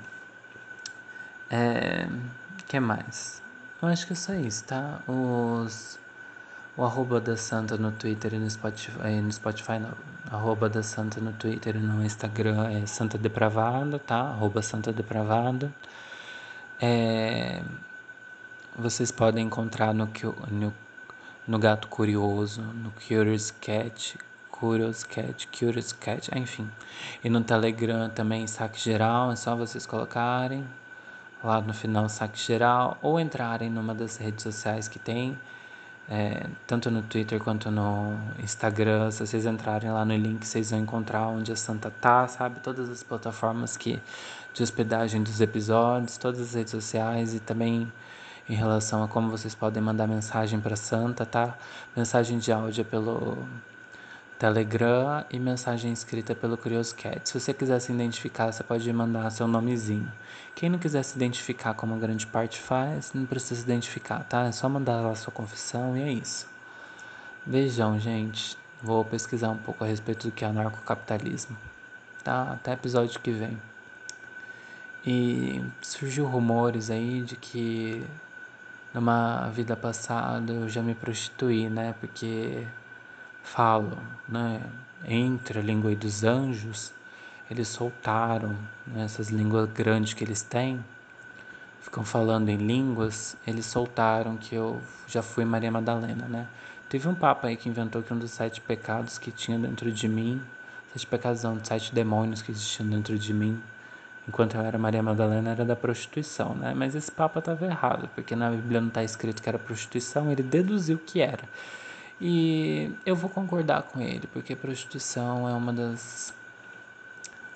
É. 1.49 2.09
que 2.67 2.81
mais? 2.81 3.41
Eu 3.81 3.89
acho 3.89 4.07
que 4.07 4.13
é 4.13 4.17
só 4.17 4.35
isso, 4.35 4.65
tá? 4.65 5.01
Os 5.07 5.99
o 6.81 6.85
arroba 6.85 7.21
da 7.21 7.37
Santa 7.37 7.77
no 7.77 7.93
Twitter 7.93 8.33
e 8.33 8.39
no 8.39 8.49
Spotify, 8.49 9.21
no 9.21 9.31
Spotify 9.31 9.79
não, 9.79 9.93
arroba 10.31 10.67
da 10.67 10.83
Santa 10.83 11.21
no 11.21 11.31
Twitter 11.35 11.77
e 11.77 11.79
no 11.79 12.03
Instagram 12.03 12.71
é 12.71 12.87
Santa 12.87 13.19
Depravada, 13.19 13.99
tá? 13.99 14.21
Arroba 14.21 14.63
Santa 14.63 14.91
Depravada. 14.91 15.71
É, 16.81 17.63
vocês 18.79 19.11
podem 19.13 19.45
encontrar 19.45 19.93
no, 19.93 20.09
no, 20.51 20.73
no 21.47 21.59
Gato 21.59 21.87
Curioso, 21.89 22.63
no 22.63 22.91
Curious 22.93 23.51
Cat, 23.51 24.19
Curious 24.51 25.05
Cat, 25.05 25.49
Curious 25.49 25.93
Cat, 25.93 26.31
enfim. 26.35 26.67
E 27.23 27.29
no 27.29 27.43
Telegram 27.45 28.09
também, 28.09 28.47
saque 28.47 28.81
geral, 28.81 29.31
é 29.31 29.37
só 29.37 29.55
vocês 29.55 29.85
colocarem 29.85 30.67
lá 31.45 31.61
no 31.61 31.75
final 31.75 32.09
saque 32.09 32.39
geral 32.39 32.97
ou 33.03 33.21
entrarem 33.21 33.69
numa 33.69 33.95
das 33.95 34.17
redes 34.17 34.43
sociais 34.43 34.89
que 34.89 34.99
tem 34.99 35.39
é, 36.11 36.45
tanto 36.67 36.91
no 36.91 37.03
Twitter 37.03 37.39
quanto 37.39 37.71
no 37.71 38.19
Instagram. 38.43 39.13
Se 39.13 39.25
vocês 39.25 39.47
entrarem 39.47 39.93
lá 39.93 40.05
no 40.05 40.17
link, 40.17 40.45
vocês 40.45 40.73
vão 40.73 40.81
encontrar 40.81 41.29
onde 41.29 41.53
a 41.53 41.57
Santa 41.57 41.89
tá, 41.89 42.27
sabe? 42.27 42.59
Todas 42.61 42.91
as 42.91 43.05
plataformas 43.05 43.77
que 43.77 44.01
de 44.53 44.63
hospedagem 44.63 45.23
dos 45.23 45.41
episódios, 45.41 46.19
todas 46.19 46.41
as 46.41 46.55
redes 46.55 46.73
sociais 46.73 47.33
e 47.35 47.39
também 47.39 47.91
em 48.49 48.55
relação 48.55 49.05
a 49.05 49.09
como 49.09 49.31
vocês 49.31 49.55
podem 49.55 49.81
mandar 49.81 50.09
mensagem 50.09 50.61
para 50.61 50.75
Santa, 50.75 51.25
tá? 51.25 51.57
Mensagem 51.97 52.39
de 52.39 52.51
áudio 52.51 52.81
é 52.81 52.85
pelo 52.85 53.39
Telegram 54.41 55.23
e 55.31 55.39
mensagem 55.39 55.93
escrita 55.93 56.35
pelo 56.35 56.57
CuriosCat. 56.57 57.29
Se 57.29 57.39
você 57.39 57.53
quiser 57.53 57.79
se 57.79 57.93
identificar, 57.93 58.51
você 58.51 58.65
pode 58.65 58.91
mandar 58.91 59.29
seu 59.29 59.47
nomezinho. 59.47 60.11
Quem 60.55 60.71
não 60.71 60.79
quiser 60.79 61.03
se 61.03 61.15
identificar 61.15 61.75
como 61.75 61.95
a 61.95 61.99
grande 61.99 62.27
parte 62.27 62.59
faz, 62.59 63.13
não 63.13 63.27
precisa 63.27 63.57
se 63.57 63.67
identificar, 63.67 64.25
tá? 64.25 64.47
É 64.47 64.53
só 64.53 64.67
mandar 64.67 65.03
lá 65.03 65.15
sua 65.15 65.31
confissão 65.31 65.95
e 65.95 66.01
é 66.01 66.11
isso. 66.11 66.49
Beijão, 67.45 68.01
gente. 68.01 68.57
Vou 68.83 69.05
pesquisar 69.05 69.51
um 69.51 69.59
pouco 69.59 69.85
a 69.85 69.87
respeito 69.87 70.29
do 70.29 70.33
que 70.33 70.43
é 70.43 70.49
anarcocapitalismo. 70.49 71.55
Tá? 72.25 72.53
Até 72.53 72.73
episódio 72.73 73.21
que 73.21 73.33
vem. 73.33 73.61
E 75.05 75.63
surgiu 75.83 76.25
rumores 76.25 76.91
aí 76.91 77.21
de 77.21 77.37
que 77.37 78.03
numa 78.95 79.51
vida 79.51 79.77
passada 79.77 80.51
eu 80.51 80.67
já 80.67 80.81
me 80.81 80.95
prostituí, 80.95 81.69
né? 81.69 81.95
Porque 82.01 82.67
falam, 83.43 83.99
né? 84.29 84.61
Entre 85.05 85.59
a 85.59 85.63
língua 85.63 85.95
dos 85.95 86.25
anjos, 86.25 86.93
eles 87.51 87.69
soltaram 87.69 88.57
né, 88.87 89.05
essas 89.05 89.31
línguas 89.31 89.69
grandes 89.71 90.13
que 90.13 90.23
eles 90.23 90.43
têm, 90.43 90.85
ficam 91.81 92.05
falando 92.05 92.49
em 92.49 92.57
línguas, 92.57 93.37
eles 93.47 93.67
soltaram 93.67 94.37
que 94.37 94.55
eu 94.55 94.81
já 95.09 95.23
fui 95.23 95.45
Maria 95.45 95.71
Madalena, 95.71 96.27
né? 96.29 96.47
Teve 96.89 97.09
um 97.09 97.15
papa 97.15 97.49
aí 97.49 97.57
que 97.57 97.69
inventou 97.69 98.03
que 98.03 98.13
um 98.13 98.19
dos 98.19 98.31
sete 98.31 98.61
pecados 98.61 99.17
que 99.17 99.31
tinha 99.31 99.59
dentro 99.59 99.91
de 99.91 100.09
mim, 100.09 100.43
sete 100.93 101.07
pecados 101.07 101.43
não, 101.43 101.59
sete 101.65 101.95
demônios 101.95 102.43
que 102.43 102.51
existiam 102.51 102.89
dentro 102.89 103.19
de 103.19 103.33
mim, 103.33 103.61
enquanto 104.29 104.57
eu 104.57 104.61
era 104.61 104.79
Maria 104.79 105.03
Madalena, 105.03 105.51
era 105.51 105.65
da 105.65 105.75
prostituição, 105.75 106.55
né? 106.55 106.75
Mas 106.75 106.95
esse 106.95 107.11
papa 107.11 107.39
estava 107.39 107.65
errado, 107.65 108.09
porque 108.15 108.37
na 108.37 108.51
Bíblia 108.51 108.81
não 108.81 108.89
está 108.89 109.03
escrito 109.03 109.43
que 109.43 109.49
era 109.49 109.59
prostituição, 109.59 110.31
ele 110.31 110.43
deduziu 110.43 110.99
que 110.99 111.21
era. 111.21 111.45
E 112.21 112.95
eu 113.07 113.17
vou 113.17 113.31
concordar 113.31 113.83
com 113.83 114.01
ele, 114.01 114.27
porque 114.27 114.55
prostituição 114.55 115.49
é 115.49 115.55
uma 115.55 115.73
das, 115.73 116.35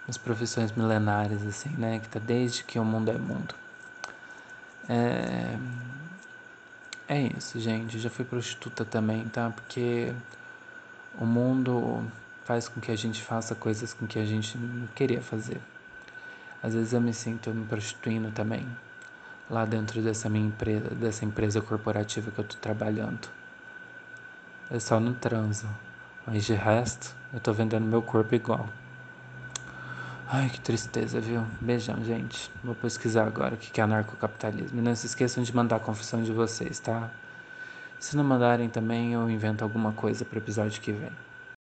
das 0.07 0.17
profissões 0.17 0.73
milenares, 0.73 1.47
assim, 1.47 1.69
né? 1.71 1.99
Que 1.99 2.09
tá 2.09 2.19
desde 2.19 2.65
que 2.65 2.79
o 2.79 2.85
mundo 2.85 3.11
é 3.11 3.19
mundo. 3.19 3.55
É, 4.89 5.59
é 7.09 7.21
isso, 7.37 7.61
gente. 7.61 7.99
Já 7.99 8.09
fui 8.09 8.25
prostituta 8.25 8.85
também, 8.85 9.29
tá? 9.29 9.51
Porque 9.51 10.15
o 11.19 11.27
mundo 11.27 12.03
faz 12.45 12.67
com 12.67 12.81
que 12.81 12.91
a 12.91 12.97
gente 12.97 13.23
faça 13.23 13.55
coisas 13.55 13.93
com 13.93 14.07
que 14.07 14.19
a 14.19 14.25
gente 14.25 14.57
não 14.57 14.87
queria 14.89 15.21
fazer. 15.21 15.61
Às 16.63 16.73
vezes 16.73 16.95
eu 16.95 17.01
me 17.01 17.13
sinto 17.13 17.51
me 17.51 17.67
prostituindo 17.67 18.31
também, 18.31 18.67
lá 19.51 19.67
dentro 19.67 20.01
dessa 20.01 20.31
minha 20.31 20.47
empresa, 20.47 20.89
dessa 20.95 21.25
empresa 21.25 21.61
corporativa 21.61 22.31
que 22.31 22.39
eu 22.39 22.45
tô 22.45 22.57
trabalhando. 22.57 23.29
É 24.71 24.79
só 24.79 24.99
no 24.99 25.13
transo, 25.15 25.69
mas 26.27 26.45
de 26.45 26.55
resto, 26.55 27.15
eu 27.33 27.39
tô 27.39 27.53
vendendo 27.53 27.85
meu 27.85 28.01
corpo 28.01 28.35
igual. 28.35 28.67
Ai, 30.27 30.49
que 30.49 30.59
tristeza, 30.59 31.21
viu? 31.21 31.45
Beijão, 31.61 32.03
gente. 32.03 32.51
Vou 32.63 32.75
pesquisar 32.75 33.27
agora 33.27 33.55
o 33.55 33.59
que 33.59 33.79
é 33.79 33.85
anarcocapitalismo. 33.85 34.79
E 34.79 34.83
não 34.83 34.95
se 34.95 35.07
esqueçam 35.07 35.45
de 35.45 35.55
mandar 35.55 35.77
a 35.77 35.81
confissão 35.81 36.23
de 36.23 36.33
vocês, 36.33 36.81
tá? 36.81 37.11
Se 37.99 38.17
não 38.17 38.25
mandarem 38.25 38.69
também, 38.71 39.13
eu 39.13 39.31
invento 39.31 39.63
alguma 39.63 39.93
coisa 39.93 40.25
pro 40.25 40.39
episódio 40.39 40.81
que 40.81 40.93
vem. 40.93 41.13